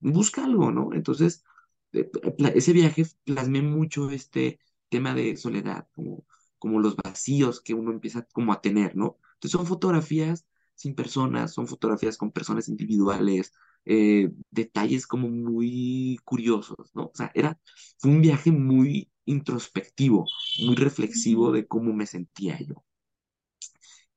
busca 0.00 0.44
algo, 0.44 0.72
¿no? 0.72 0.94
Entonces, 0.94 1.44
ese 1.92 2.72
viaje 2.72 3.04
plasmé 3.24 3.62
mucho 3.62 4.10
este 4.10 4.58
tema 4.88 5.14
de 5.14 5.36
soledad, 5.36 5.88
como, 5.94 6.24
como 6.58 6.80
los 6.80 6.96
vacíos 6.96 7.60
que 7.60 7.74
uno 7.74 7.90
empieza 7.92 8.22
como 8.32 8.52
a 8.52 8.60
tener, 8.60 8.96
¿no? 8.96 9.18
Entonces 9.34 9.52
son 9.52 9.66
fotografías 9.66 10.46
sin 10.74 10.94
personas, 10.94 11.52
son 11.54 11.66
fotografías 11.66 12.16
con 12.16 12.32
personas 12.32 12.68
individuales, 12.68 13.52
eh, 13.84 14.30
detalles 14.50 15.06
como 15.06 15.28
muy 15.28 16.18
curiosos, 16.24 16.90
¿no? 16.94 17.04
O 17.06 17.12
sea, 17.14 17.30
era, 17.34 17.58
fue 17.98 18.10
un 18.10 18.20
viaje 18.22 18.52
muy 18.52 19.10
introspectivo, 19.24 20.26
muy 20.60 20.74
reflexivo 20.76 21.52
de 21.52 21.66
cómo 21.66 21.92
me 21.92 22.06
sentía 22.06 22.58
yo. 22.60 22.84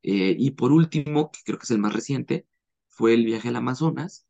Eh, 0.03 0.35
y 0.37 0.51
por 0.51 0.71
último, 0.71 1.31
que 1.31 1.39
creo 1.45 1.57
que 1.57 1.63
es 1.65 1.71
el 1.71 1.79
más 1.79 1.93
reciente, 1.93 2.47
fue 2.87 3.13
el 3.13 3.25
viaje 3.25 3.49
al 3.49 3.55
Amazonas. 3.57 4.27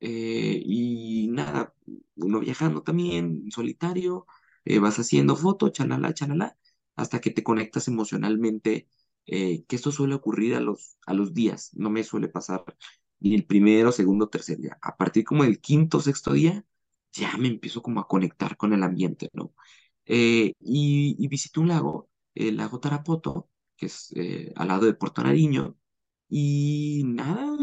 Eh, 0.00 0.62
y 0.64 1.28
nada, 1.28 1.74
uno 2.16 2.40
viajando 2.40 2.82
también, 2.82 3.50
solitario, 3.50 4.26
eh, 4.64 4.78
vas 4.78 4.98
haciendo 4.98 5.36
fotos, 5.36 5.72
chalala, 5.72 6.14
chalala, 6.14 6.56
hasta 6.96 7.20
que 7.20 7.30
te 7.30 7.42
conectas 7.42 7.88
emocionalmente, 7.88 8.88
eh, 9.26 9.64
que 9.66 9.76
esto 9.76 9.92
suele 9.92 10.14
ocurrir 10.14 10.54
a 10.54 10.60
los, 10.60 10.96
a 11.06 11.14
los 11.14 11.34
días, 11.34 11.70
no 11.74 11.90
me 11.90 12.04
suele 12.04 12.28
pasar 12.28 12.64
ni 13.20 13.34
el 13.34 13.44
primero, 13.46 13.92
segundo, 13.92 14.28
tercer 14.28 14.58
día. 14.58 14.78
A 14.82 14.96
partir 14.96 15.24
como 15.24 15.44
del 15.44 15.60
quinto, 15.60 16.00
sexto 16.00 16.32
día, 16.32 16.64
ya 17.12 17.36
me 17.36 17.48
empiezo 17.48 17.82
como 17.82 18.00
a 18.00 18.06
conectar 18.08 18.56
con 18.56 18.72
el 18.72 18.82
ambiente, 18.82 19.28
¿no? 19.32 19.54
Eh, 20.06 20.54
y, 20.60 21.16
y 21.18 21.28
visité 21.28 21.60
un 21.60 21.68
lago, 21.68 22.10
el 22.34 22.56
lago 22.56 22.80
Tarapoto, 22.80 23.50
que 23.76 23.86
es 23.86 24.12
eh, 24.16 24.52
al 24.56 24.68
lado 24.68 24.86
de 24.86 24.94
Puerto 24.94 25.22
Nariño, 25.22 25.76
y 26.28 27.02
nada, 27.06 27.56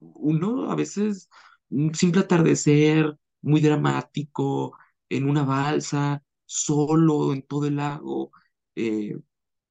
uno 0.00 0.70
a 0.70 0.74
veces, 0.76 1.28
un 1.70 1.94
simple 1.94 2.22
atardecer 2.22 3.16
muy 3.42 3.60
dramático, 3.60 4.76
en 5.08 5.28
una 5.28 5.44
balsa, 5.44 6.24
solo 6.46 7.32
en 7.32 7.42
todo 7.42 7.66
el 7.66 7.76
lago, 7.76 8.32
eh, 8.74 9.16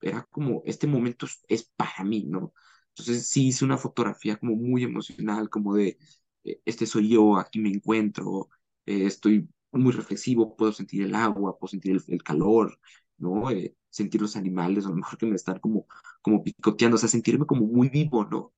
era 0.01 0.23
como, 0.31 0.61
este 0.65 0.87
momento 0.87 1.27
es, 1.47 1.63
para 1.75 2.03
mí, 2.03 2.25
¿no? 2.25 2.53
Entonces 2.89 3.27
sí 3.27 3.47
hice 3.47 3.65
una 3.65 3.77
fotografía 3.77 4.37
como 4.37 4.55
muy 4.55 4.83
emocional, 4.83 5.49
como 5.49 5.75
de 5.75 5.97
eh, 6.43 6.61
este 6.65 6.85
soy 6.85 7.09
yo, 7.09 7.37
aquí 7.37 7.59
me 7.59 7.69
encuentro, 7.69 8.49
eh, 8.85 9.05
estoy 9.05 9.49
muy 9.71 9.91
reflexivo, 9.93 10.55
puedo 10.55 10.71
sentir 10.73 11.03
el 11.03 11.15
agua, 11.15 11.57
puedo 11.57 11.69
sentir 11.69 12.01
el, 12.07 12.23
calor, 12.23 12.79
¿no? 13.17 13.45
Sentir 13.89 14.21
los 14.21 14.35
animales, 14.35 14.85
a 14.85 14.89
lo 14.89 14.95
mejor 14.95 15.17
que 15.17 15.25
me 15.25 15.35
están 15.35 15.59
como, 15.59 15.87
como 16.21 16.43
picoteando, 16.43 16.95
o 16.95 16.99
sea, 16.99 17.09
sentirme 17.09 17.45
como 17.45 17.65
muy 17.65 17.89
vivo, 17.89 18.25
¿no? 18.25 18.53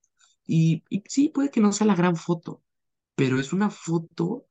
Y, 0.54 0.84
y 0.90 1.02
sí, 1.08 1.30
puede 1.30 1.50
que 1.50 1.62
no 1.62 1.72
sea 1.72 1.88
la 1.88 1.96
gran 1.96 2.18
foto, 2.18 2.62
pero 3.16 3.40
es 3.40 3.54
una 3.54 3.70
foto 3.70 4.48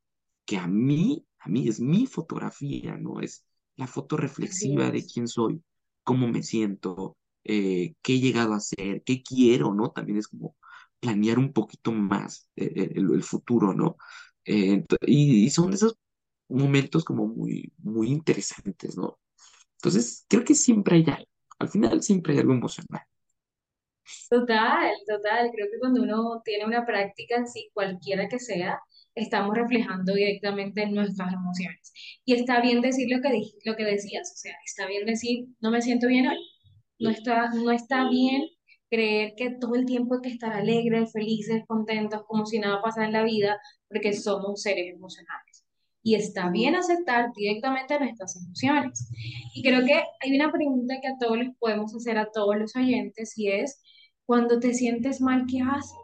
que 0.46 0.56
a 0.56 0.66
mí, 0.66 1.26
a 1.40 1.50
mí 1.50 1.68
es 1.68 1.78
mi 1.78 2.06
fotografía, 2.06 2.96
¿no? 2.96 3.20
Es 3.20 3.44
la 3.76 3.86
foto 3.86 4.16
reflexiva 4.16 4.90
de 4.90 5.04
quién 5.04 5.28
soy, 5.28 5.62
cómo 6.02 6.26
me 6.26 6.42
siento, 6.42 7.18
eh, 7.44 7.96
qué 8.00 8.14
he 8.14 8.20
llegado 8.20 8.54
a 8.54 8.56
hacer, 8.56 9.02
qué 9.04 9.22
quiero, 9.22 9.74
¿no? 9.74 9.90
También 9.90 10.16
es 10.16 10.28
como 10.28 10.56
planear 11.00 11.38
un 11.38 11.52
poquito 11.52 11.92
más 11.92 12.48
eh, 12.56 12.72
eh, 12.76 12.92
el, 12.94 13.22
futuro, 13.22 13.74
¿no? 13.74 13.96
y, 14.46 15.44
y, 15.44 15.50
son 15.50 15.74
esos 15.74 15.96
momentos 16.48 17.04
como 17.04 17.26
muy, 17.26 17.74
muy 17.76 18.08
interesantes, 18.08 18.96
¿no? 18.96 19.18
Entonces, 19.76 20.24
creo 20.28 20.44
que 20.44 20.54
siempre 20.54 20.96
hay 20.96 21.04
algo, 21.10 21.30
al 21.58 21.68
final 21.68 22.02
siempre 22.02 22.32
hay 22.32 22.40
algo 22.40 22.54
emocional. 22.54 23.02
Total, 24.30 24.92
total. 25.06 25.50
Creo 25.52 25.66
que 25.70 25.78
cuando 25.78 26.02
uno 26.02 26.40
tiene 26.44 26.64
una 26.64 26.86
práctica 26.86 27.44
sí, 27.46 27.70
cualquiera 27.74 28.28
que 28.28 28.38
sea, 28.38 28.80
estamos 29.14 29.56
reflejando 29.56 30.14
directamente 30.14 30.86
nuestras 30.86 31.32
emociones. 31.32 31.92
Y 32.24 32.34
está 32.34 32.60
bien 32.60 32.80
decir 32.80 33.08
lo 33.10 33.20
que, 33.22 33.42
lo 33.64 33.76
que 33.76 33.84
decías, 33.84 34.32
o 34.32 34.36
sea, 34.36 34.54
está 34.64 34.86
bien 34.86 35.04
decir, 35.06 35.46
no 35.60 35.70
me 35.70 35.82
siento 35.82 36.06
bien 36.06 36.28
hoy. 36.28 36.38
No 36.98 37.10
está, 37.10 37.50
no 37.50 37.70
está 37.70 38.08
bien 38.08 38.42
creer 38.90 39.34
que 39.36 39.50
todo 39.50 39.74
el 39.76 39.86
tiempo 39.86 40.16
hay 40.16 40.20
que 40.22 40.28
estar 40.30 40.52
alegres, 40.52 41.12
felices, 41.12 41.62
contentos, 41.66 42.22
como 42.26 42.44
si 42.46 42.58
nada 42.58 42.82
pasara 42.82 43.06
en 43.06 43.12
la 43.12 43.22
vida, 43.22 43.58
porque 43.88 44.12
somos 44.12 44.62
seres 44.62 44.94
emocionales. 44.94 45.64
Y 46.02 46.14
está 46.14 46.50
bien 46.50 46.74
aceptar 46.76 47.30
directamente 47.36 47.98
nuestras 47.98 48.36
emociones. 48.36 49.10
Y 49.54 49.62
creo 49.62 49.84
que 49.84 50.02
hay 50.20 50.34
una 50.34 50.50
pregunta 50.50 50.94
que 51.00 51.08
a 51.08 51.18
todos 51.18 51.38
les 51.38 51.56
podemos 51.58 51.94
hacer 51.94 52.18
a 52.18 52.30
todos 52.32 52.56
los 52.56 52.74
oyentes 52.76 53.36
y 53.38 53.48
es, 53.48 53.80
cuando 54.30 54.60
te 54.60 54.74
sientes 54.74 55.20
mal, 55.20 55.44
¿qué 55.50 55.58
haces? 55.60 55.98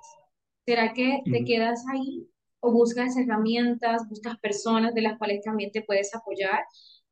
¿Será 0.67 0.93
que 0.93 1.21
te 1.31 1.45
quedas 1.45 1.85
ahí 1.93 2.29
o 2.59 2.73
buscas 2.73 3.17
herramientas, 3.17 4.03
buscas 4.09 4.37
personas 4.41 4.95
de 4.95 5.03
las 5.03 5.17
cuales 5.17 5.45
también 5.45 5.71
te 5.71 5.83
puedes 5.83 6.13
apoyar? 6.13 6.65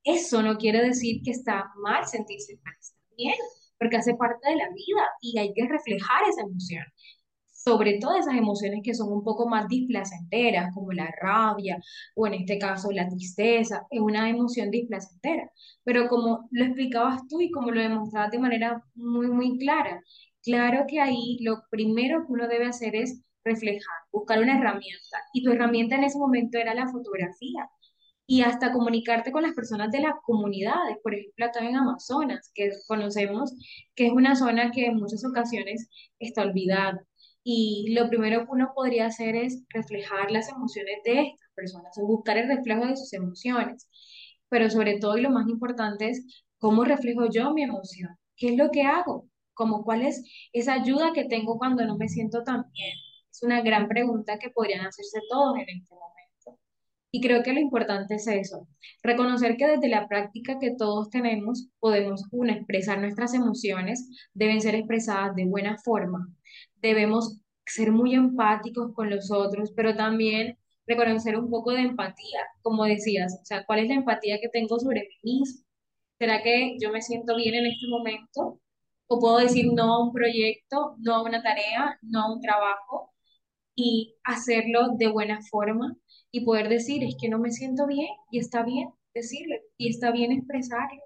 Eso 0.02 0.42
no 0.42 0.56
quiere 0.56 0.82
decir 0.82 1.22
que 1.22 1.30
está 1.30 1.70
mal 1.80 2.04
sentirse 2.04 2.58
mal, 2.64 2.74
está 2.80 2.98
bien, 3.16 3.36
porque 3.78 3.96
hace 3.96 4.16
parte 4.16 4.50
de 4.50 4.56
la 4.56 4.68
vida 4.70 5.08
y 5.20 5.38
hay 5.38 5.52
que 5.54 5.68
reflejar 5.68 6.28
esa 6.28 6.42
emoción. 6.42 6.82
Sobre 7.46 8.00
todo 8.00 8.16
esas 8.16 8.34
emociones 8.34 8.80
que 8.82 8.94
son 8.94 9.12
un 9.12 9.22
poco 9.22 9.48
más 9.48 9.68
displacenteras, 9.68 10.74
como 10.74 10.90
la 10.90 11.14
rabia 11.22 11.80
o 12.16 12.26
en 12.26 12.34
este 12.34 12.58
caso 12.58 12.90
la 12.90 13.08
tristeza, 13.08 13.86
es 13.88 14.00
una 14.00 14.28
emoción 14.28 14.68
displacentera. 14.68 15.48
Pero 15.84 16.08
como 16.08 16.48
lo 16.50 16.64
explicabas 16.64 17.20
tú 17.28 17.40
y 17.40 17.52
como 17.52 17.70
lo 17.70 17.80
demostrabas 17.80 18.32
de 18.32 18.40
manera 18.40 18.82
muy, 18.96 19.28
muy 19.28 19.58
clara, 19.58 20.02
Claro 20.44 20.84
que 20.88 21.00
ahí 21.00 21.38
lo 21.40 21.62
primero 21.70 22.26
que 22.26 22.32
uno 22.32 22.48
debe 22.48 22.66
hacer 22.66 22.94
es 22.96 23.22
reflejar, 23.44 23.96
buscar 24.12 24.40
una 24.40 24.58
herramienta. 24.58 25.18
Y 25.32 25.42
tu 25.42 25.52
herramienta 25.52 25.96
en 25.96 26.04
ese 26.04 26.18
momento 26.18 26.58
era 26.58 26.74
la 26.74 26.88
fotografía. 26.88 27.68
Y 28.26 28.42
hasta 28.42 28.72
comunicarte 28.72 29.32
con 29.32 29.42
las 29.42 29.54
personas 29.54 29.90
de 29.90 30.00
las 30.00 30.14
comunidades, 30.24 30.98
por 31.02 31.14
ejemplo, 31.14 31.46
acá 31.46 31.60
en 31.66 31.76
Amazonas, 31.76 32.50
que 32.54 32.70
conocemos 32.88 33.52
que 33.94 34.06
es 34.08 34.12
una 34.12 34.36
zona 34.36 34.70
que 34.70 34.86
en 34.86 34.96
muchas 34.96 35.24
ocasiones 35.24 35.88
está 36.18 36.42
olvidada. 36.42 37.04
Y 37.42 37.94
lo 37.94 38.08
primero 38.08 38.40
que 38.46 38.52
uno 38.52 38.72
podría 38.74 39.06
hacer 39.06 39.36
es 39.36 39.62
reflejar 39.70 40.30
las 40.30 40.48
emociones 40.50 40.96
de 41.04 41.22
estas 41.22 41.50
personas, 41.54 41.98
o 41.98 42.06
buscar 42.06 42.38
el 42.38 42.48
reflejo 42.48 42.86
de 42.86 42.96
sus 42.96 43.12
emociones. 43.14 43.88
Pero 44.48 44.70
sobre 44.70 44.98
todo 44.98 45.18
y 45.18 45.22
lo 45.22 45.30
más 45.30 45.48
importante 45.48 46.10
es 46.10 46.44
cómo 46.58 46.84
reflejo 46.84 47.28
yo 47.30 47.52
mi 47.54 47.62
emoción. 47.64 48.16
¿Qué 48.36 48.50
es 48.50 48.56
lo 48.56 48.70
que 48.70 48.82
hago? 48.82 49.28
Como 49.54 49.84
cuál 49.84 50.02
es 50.02 50.22
esa 50.52 50.74
ayuda 50.74 51.12
que 51.12 51.24
tengo 51.24 51.58
cuando 51.58 51.84
no 51.86 51.96
me 51.96 52.08
siento 52.08 52.42
tan 52.44 52.70
bien. 52.72 52.96
Es 53.30 53.42
una 53.42 53.62
gran 53.62 53.88
pregunta 53.88 54.38
que 54.38 54.50
podrían 54.50 54.86
hacerse 54.86 55.20
todos 55.28 55.56
en 55.56 55.68
este 55.68 55.94
momento. 55.94 56.60
Y 57.10 57.20
creo 57.20 57.42
que 57.42 57.52
lo 57.52 57.60
importante 57.60 58.16
es 58.16 58.26
eso, 58.26 58.66
reconocer 59.02 59.56
que 59.56 59.68
desde 59.68 59.88
la 59.88 60.08
práctica 60.08 60.58
que 60.58 60.74
todos 60.76 61.10
tenemos 61.10 61.68
podemos, 61.78 62.24
una, 62.32 62.54
expresar 62.54 62.98
nuestras 63.00 63.34
emociones, 63.34 64.08
deben 64.34 64.60
ser 64.60 64.74
expresadas 64.74 65.34
de 65.36 65.46
buena 65.46 65.76
forma, 65.78 66.28
debemos 66.82 67.40
ser 67.66 67.92
muy 67.92 68.14
empáticos 68.14 68.92
con 68.94 69.10
los 69.10 69.30
otros, 69.30 69.72
pero 69.76 69.94
también 69.96 70.58
reconocer 70.86 71.38
un 71.38 71.50
poco 71.50 71.72
de 71.72 71.82
empatía, 71.82 72.40
como 72.62 72.84
decías, 72.84 73.38
o 73.40 73.44
sea, 73.44 73.64
¿cuál 73.64 73.80
es 73.80 73.88
la 73.88 73.94
empatía 73.94 74.38
que 74.40 74.48
tengo 74.48 74.78
sobre 74.78 75.00
mí 75.02 75.16
mismo? 75.22 75.64
¿Será 76.18 76.42
que 76.42 76.76
yo 76.80 76.90
me 76.92 77.02
siento 77.02 77.36
bien 77.36 77.54
en 77.54 77.66
este 77.66 77.86
momento? 77.88 78.60
O 79.06 79.20
puedo 79.20 79.38
decir 79.38 79.66
no 79.72 79.94
a 79.94 80.04
un 80.04 80.12
proyecto, 80.12 80.96
no 80.98 81.16
a 81.16 81.22
una 81.22 81.42
tarea, 81.42 81.98
no 82.02 82.22
a 82.22 82.32
un 82.34 82.40
trabajo 82.40 83.12
y 83.76 84.16
hacerlo 84.24 84.96
de 84.98 85.08
buena 85.08 85.40
forma 85.50 85.96
y 86.30 86.44
poder 86.44 86.68
decir 86.68 87.04
es 87.04 87.16
que 87.20 87.28
no 87.28 87.38
me 87.38 87.50
siento 87.52 87.86
bien 87.86 88.08
y 88.30 88.38
está 88.38 88.64
bien 88.64 88.88
decirlo 89.14 89.56
y 89.76 89.90
está 89.90 90.12
bien 90.12 90.32
expresarlo. 90.32 91.00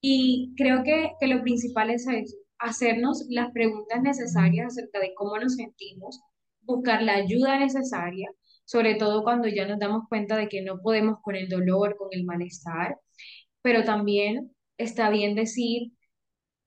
Y 0.00 0.54
creo 0.56 0.82
que, 0.82 1.12
que 1.20 1.26
lo 1.26 1.42
principal 1.42 1.90
es 1.90 2.06
eso, 2.06 2.36
hacernos 2.58 3.26
las 3.28 3.50
preguntas 3.52 4.02
necesarias 4.02 4.68
acerca 4.68 5.00
de 5.00 5.14
cómo 5.14 5.38
nos 5.38 5.56
sentimos, 5.56 6.20
buscar 6.62 7.02
la 7.02 7.14
ayuda 7.14 7.58
necesaria, 7.58 8.30
sobre 8.64 8.94
todo 8.94 9.24
cuando 9.24 9.48
ya 9.48 9.66
nos 9.66 9.78
damos 9.78 10.04
cuenta 10.08 10.36
de 10.36 10.48
que 10.48 10.62
no 10.62 10.80
podemos 10.80 11.18
con 11.22 11.36
el 11.36 11.48
dolor, 11.48 11.96
con 11.96 12.08
el 12.12 12.24
malestar, 12.24 12.98
pero 13.62 13.84
también 13.84 14.52
está 14.78 15.10
bien 15.10 15.34
decir 15.34 15.92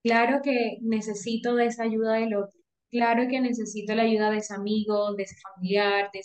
Claro 0.04 0.42
que 0.44 0.78
necesito 0.82 1.56
de 1.56 1.68
esa 1.68 1.84
ayuda 1.84 2.14
del 2.16 2.36
otro. 2.36 2.60
Claro 2.92 3.28
que 3.30 3.40
necesito 3.42 3.96
la 3.96 4.04
ayuda 4.04 4.30
de 4.32 4.38
ese 4.38 4.54
amigo, 4.54 5.16
de 5.16 5.24
ese 5.24 5.36
familiar, 5.42 6.10
de 6.14 6.20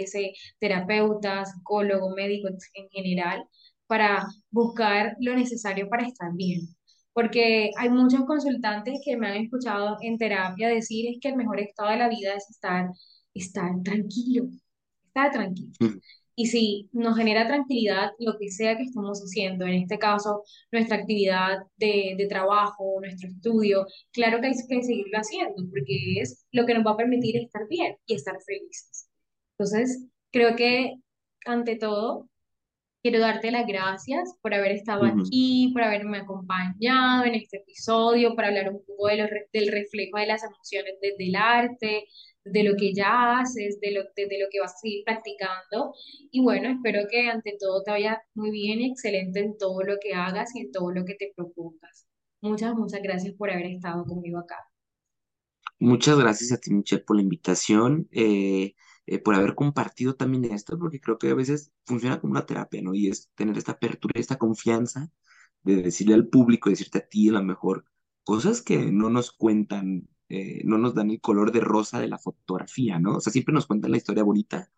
ese, 0.00 0.32
terapeuta, 0.58 1.44
psicólogo, 1.46 2.10
médico 2.14 2.48
en 2.74 2.88
general, 2.90 3.44
para 3.86 4.26
buscar 4.50 5.16
lo 5.20 5.34
necesario 5.34 5.88
para 5.88 6.06
estar 6.06 6.30
bien. 6.34 6.60
Porque 7.12 7.70
hay 7.78 7.88
muchos 7.88 8.24
consultantes 8.26 9.00
que 9.04 9.16
me 9.16 9.28
han 9.28 9.36
escuchado 9.44 9.96
en 10.02 10.18
terapia 10.18 10.68
decir 10.68 11.08
es 11.10 11.18
que 11.20 11.28
el 11.28 11.36
mejor 11.36 11.60
estado 11.60 11.90
de 11.90 11.96
la 11.98 12.08
vida 12.08 12.34
es 12.34 12.50
estar, 12.50 12.90
estar 13.34 13.70
tranquilo, 13.82 14.44
estar 15.08 15.30
tranquilo. 15.32 15.72
Y 16.34 16.46
si 16.46 16.88
nos 16.92 17.16
genera 17.16 17.46
tranquilidad 17.46 18.12
lo 18.18 18.38
que 18.38 18.50
sea 18.50 18.76
que 18.76 18.84
estemos 18.84 19.20
haciendo, 19.20 19.66
en 19.66 19.74
este 19.74 19.98
caso 19.98 20.42
nuestra 20.72 20.96
actividad 20.98 21.58
de, 21.76 22.14
de 22.16 22.26
trabajo, 22.26 22.98
nuestro 23.00 23.28
estudio, 23.28 23.86
claro 24.12 24.40
que 24.40 24.46
hay 24.48 24.54
que 24.68 24.82
seguirlo 24.82 25.18
haciendo 25.18 25.62
porque 25.70 26.20
es 26.20 26.46
lo 26.52 26.64
que 26.66 26.74
nos 26.74 26.86
va 26.86 26.92
a 26.92 26.96
permitir 26.96 27.36
estar 27.36 27.66
bien 27.68 27.96
y 28.06 28.14
estar 28.14 28.36
felices. 28.42 29.08
Entonces, 29.58 30.06
creo 30.32 30.56
que 30.56 30.94
ante 31.44 31.76
todo, 31.76 32.29
quiero 33.02 33.20
darte 33.20 33.50
las 33.50 33.66
gracias 33.66 34.36
por 34.42 34.54
haber 34.54 34.72
estado 34.72 35.04
aquí, 35.04 35.70
por 35.72 35.82
haberme 35.82 36.18
acompañado 36.18 37.24
en 37.24 37.34
este 37.34 37.58
episodio, 37.58 38.34
para 38.34 38.48
hablar 38.48 38.70
un 38.70 38.84
poco 38.84 39.08
de 39.08 39.46
del 39.52 39.68
reflejo 39.68 40.18
de 40.18 40.26
las 40.26 40.44
emociones 40.44 40.94
desde 41.00 41.28
el 41.28 41.36
arte, 41.36 42.04
de 42.44 42.62
lo 42.62 42.76
que 42.76 42.92
ya 42.94 43.38
haces, 43.38 43.80
de 43.80 43.92
lo, 43.92 44.02
de, 44.16 44.38
lo 44.38 44.48
que 44.50 44.60
vas 44.60 44.74
a 44.74 44.78
seguir 44.78 45.04
practicando. 45.04 45.94
Y 46.30 46.42
bueno, 46.42 46.70
espero 46.70 47.06
que 47.10 47.28
ante 47.28 47.56
todo 47.58 47.82
te 47.82 47.90
vaya 47.90 48.22
muy 48.34 48.50
bien 48.50 48.80
y 48.80 48.90
excelente 48.90 49.40
en 49.40 49.56
todo 49.58 49.82
lo 49.82 49.96
que 50.00 50.14
hagas 50.14 50.54
y 50.54 50.60
en 50.60 50.72
todo 50.72 50.90
lo 50.90 51.04
que 51.04 51.14
te 51.14 51.32
propongas. 51.34 52.06
Muchas, 52.40 52.74
muchas 52.74 53.02
gracias 53.02 53.34
por 53.34 53.50
haber 53.50 53.66
estado 53.66 54.04
conmigo 54.04 54.38
acá. 54.38 54.56
Muchas 55.78 56.18
gracias 56.18 56.52
a 56.52 56.58
ti, 56.58 56.72
Michelle, 56.72 57.02
por 57.02 57.16
la 57.16 57.22
invitación, 57.22 58.08
eh, 58.12 58.74
eh, 59.10 59.18
por 59.20 59.34
haber 59.34 59.54
compartido 59.54 60.14
también 60.16 60.44
esto, 60.46 60.78
porque 60.78 61.00
creo 61.00 61.18
que 61.18 61.30
a 61.30 61.34
veces 61.34 61.72
funciona 61.86 62.20
como 62.20 62.32
una 62.32 62.46
terapia, 62.46 62.82
¿no? 62.82 62.94
Y 62.94 63.08
es 63.08 63.30
tener 63.34 63.58
esta 63.58 63.72
apertura, 63.72 64.20
esta 64.20 64.38
confianza 64.38 65.10
de 65.62 65.76
decirle 65.82 66.14
al 66.14 66.28
público, 66.28 66.70
decirte 66.70 66.98
a 66.98 67.08
ti 67.08 67.28
a 67.28 67.32
lo 67.32 67.42
mejor 67.42 67.84
cosas 68.24 68.62
que 68.62 68.90
no 68.92 69.10
nos 69.10 69.32
cuentan 69.32 70.08
eh, 70.28 70.62
no 70.64 70.78
nos 70.78 70.94
dan 70.94 71.10
el 71.10 71.20
color 71.20 71.50
de 71.52 71.60
rosa 71.60 71.98
de 72.00 72.06
la 72.08 72.18
fotografía, 72.18 73.00
¿no? 73.00 73.16
O 73.16 73.20
sea, 73.20 73.32
siempre 73.32 73.52
nos 73.54 73.66
cuentan 73.66 73.90
la 73.90 73.96
historia 73.96 74.22
bonita, 74.22 74.70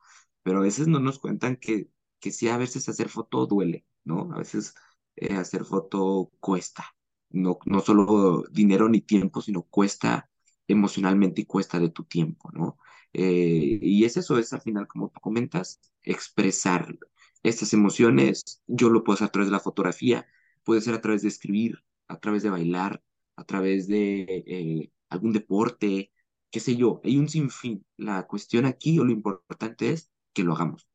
pero 0.42 0.59
a 0.59 0.62
veces 0.62 0.88
no 0.88 0.99
nos 1.01 1.18
cuentan 1.18 1.57
que, 1.57 1.90
que 2.21 2.31
sí, 2.33 2.49
a 2.49 2.57
veces 2.57 2.88
hacer 2.88 3.09
foto 3.11 3.47
duele, 3.47 3.87
¿no? 4.05 4.33
A 4.33 4.38
veces 4.38 4.75
eh, 5.16 5.35
hacer 5.35 5.64
foto 5.64 6.33
cuesta, 6.40 6.85
no, 7.31 7.59
no 7.66 7.81
solo 7.81 8.45
dinero 8.51 8.88
ni 8.88 9.01
tiempo, 9.03 9.42
sino 9.42 9.62
cuesta 9.64 10.31
emocionalmente 10.68 11.42
y 11.42 11.47
cuesta 11.47 11.79
de 11.81 11.90
tu 11.90 12.05
tiempo, 12.05 12.51
¿no? 12.53 12.79
Eh, 13.12 13.79
y 13.83 14.05
es 14.05 14.16
eso, 14.16 14.38
es 14.38 14.53
al 14.53 14.62
final, 14.62 14.87
como 14.87 15.11
tú 15.11 15.20
comentas, 15.20 15.81
expresar 16.03 16.96
estas 17.42 17.72
emociones. 17.72 18.62
Yo 18.66 18.88
lo 18.90 19.05
puedo 19.05 19.14
hacer 19.14 19.29
a 19.29 19.31
través 19.33 19.48
de 19.48 19.53
la 19.53 19.61
fotografía, 19.61 20.27
puede 20.64 20.81
ser 20.81 20.94
a 20.94 21.01
través 21.01 21.22
de 21.22 21.29
escribir, 21.29 21.79
a 22.09 22.18
través 22.18 22.42
de 22.42 22.51
bailar, 22.51 23.03
a 23.37 23.44
través 23.44 23.87
de 23.88 24.90
algún 25.09 25.33
deporte, 25.33 26.12
qué 26.51 26.61
sé 26.61 26.77
yo, 26.77 27.01
hay 27.05 27.18
un 27.18 27.29
sinfín. 27.29 27.85
La 27.96 28.27
cuestión 28.27 28.66
aquí 28.66 28.98
o 28.98 29.05
lo 29.05 29.12
importante 29.12 29.90
es 29.90 30.11
que 30.33 30.44
lo 30.44 30.55
hagamos. 30.55 30.88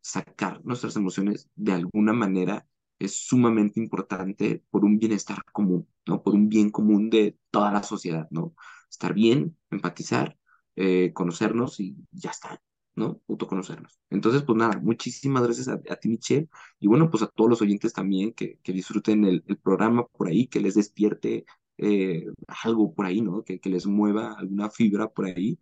Sacar 0.00 0.64
nuestras 0.64 0.96
emociones 0.96 1.50
de 1.56 1.72
alguna 1.72 2.12
manera 2.12 2.66
es 2.98 3.26
sumamente 3.26 3.80
importante 3.80 4.62
por 4.70 4.84
un 4.84 4.98
bienestar 4.98 5.44
común, 5.52 5.88
¿no? 6.06 6.22
Por 6.22 6.34
un 6.34 6.48
bien 6.48 6.70
común 6.70 7.10
de 7.10 7.38
toda 7.50 7.72
la 7.72 7.82
sociedad, 7.82 8.28
¿no? 8.30 8.54
Estar 8.90 9.12
bien, 9.14 9.56
empatizar, 9.70 10.38
eh, 10.76 11.12
conocernos 11.12 11.80
y 11.80 11.96
ya 12.12 12.30
está, 12.30 12.62
¿no? 12.94 13.20
Autoconocernos. 13.28 13.98
Entonces, 14.10 14.42
pues 14.42 14.56
nada, 14.58 14.78
muchísimas 14.80 15.42
gracias 15.42 15.68
a, 15.68 15.78
ti, 15.80 16.08
Michelle, 16.08 16.48
y 16.78 16.86
bueno, 16.86 17.10
pues 17.10 17.22
a 17.22 17.28
todos 17.28 17.50
los 17.50 17.62
oyentes 17.62 17.92
también 17.92 18.32
que, 18.32 18.58
que 18.62 18.72
disfruten 18.72 19.24
el, 19.24 19.44
el, 19.46 19.58
programa 19.58 20.06
por 20.06 20.28
ahí, 20.28 20.46
que 20.46 20.60
les 20.60 20.74
despierte 20.74 21.44
eh, 21.78 22.26
algo 22.64 22.94
por 22.94 23.06
ahí, 23.06 23.20
¿no? 23.22 23.42
Que, 23.42 23.60
que, 23.60 23.70
les 23.70 23.86
mueva 23.86 24.34
alguna 24.34 24.70
fibra 24.70 25.08
por 25.08 25.26
ahí, 25.26 25.58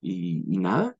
y, 0.00 0.44
y 0.54 0.58
nada. 0.58 0.96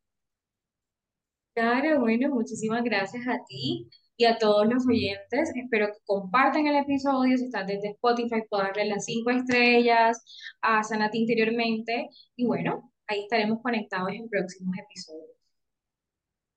Claro, 1.55 2.01
bueno, 2.01 2.31
muchísimas 2.31 2.83
gracias 2.85 3.27
a 3.29 3.39
ti 3.47 3.91
y 4.17 4.25
a 4.27 4.39
todos 4.39 4.67
los 4.67 4.87
oyentes. 4.87 5.51
Espero 5.55 5.87
que 5.89 5.99
compartan 6.05 6.67
el 6.67 6.77
episodio. 6.77 7.39
Si 7.39 7.45
estás 7.45 7.67
desde 7.67 7.91
Spotify, 7.93 8.43
puedo 8.49 8.63
darle 8.63 8.87
las 8.87 9.05
cinco 9.07 9.31
estrellas 9.31 10.23
a 10.61 10.83
Sanati 10.83 11.19
interiormente. 11.19 12.09
Y 12.37 12.47
bueno, 12.47 12.90
ahí 13.11 13.23
estaremos 13.23 13.61
conectados 13.61 14.13
en 14.13 14.29
próximos 14.29 14.77
episodios. 14.79 15.37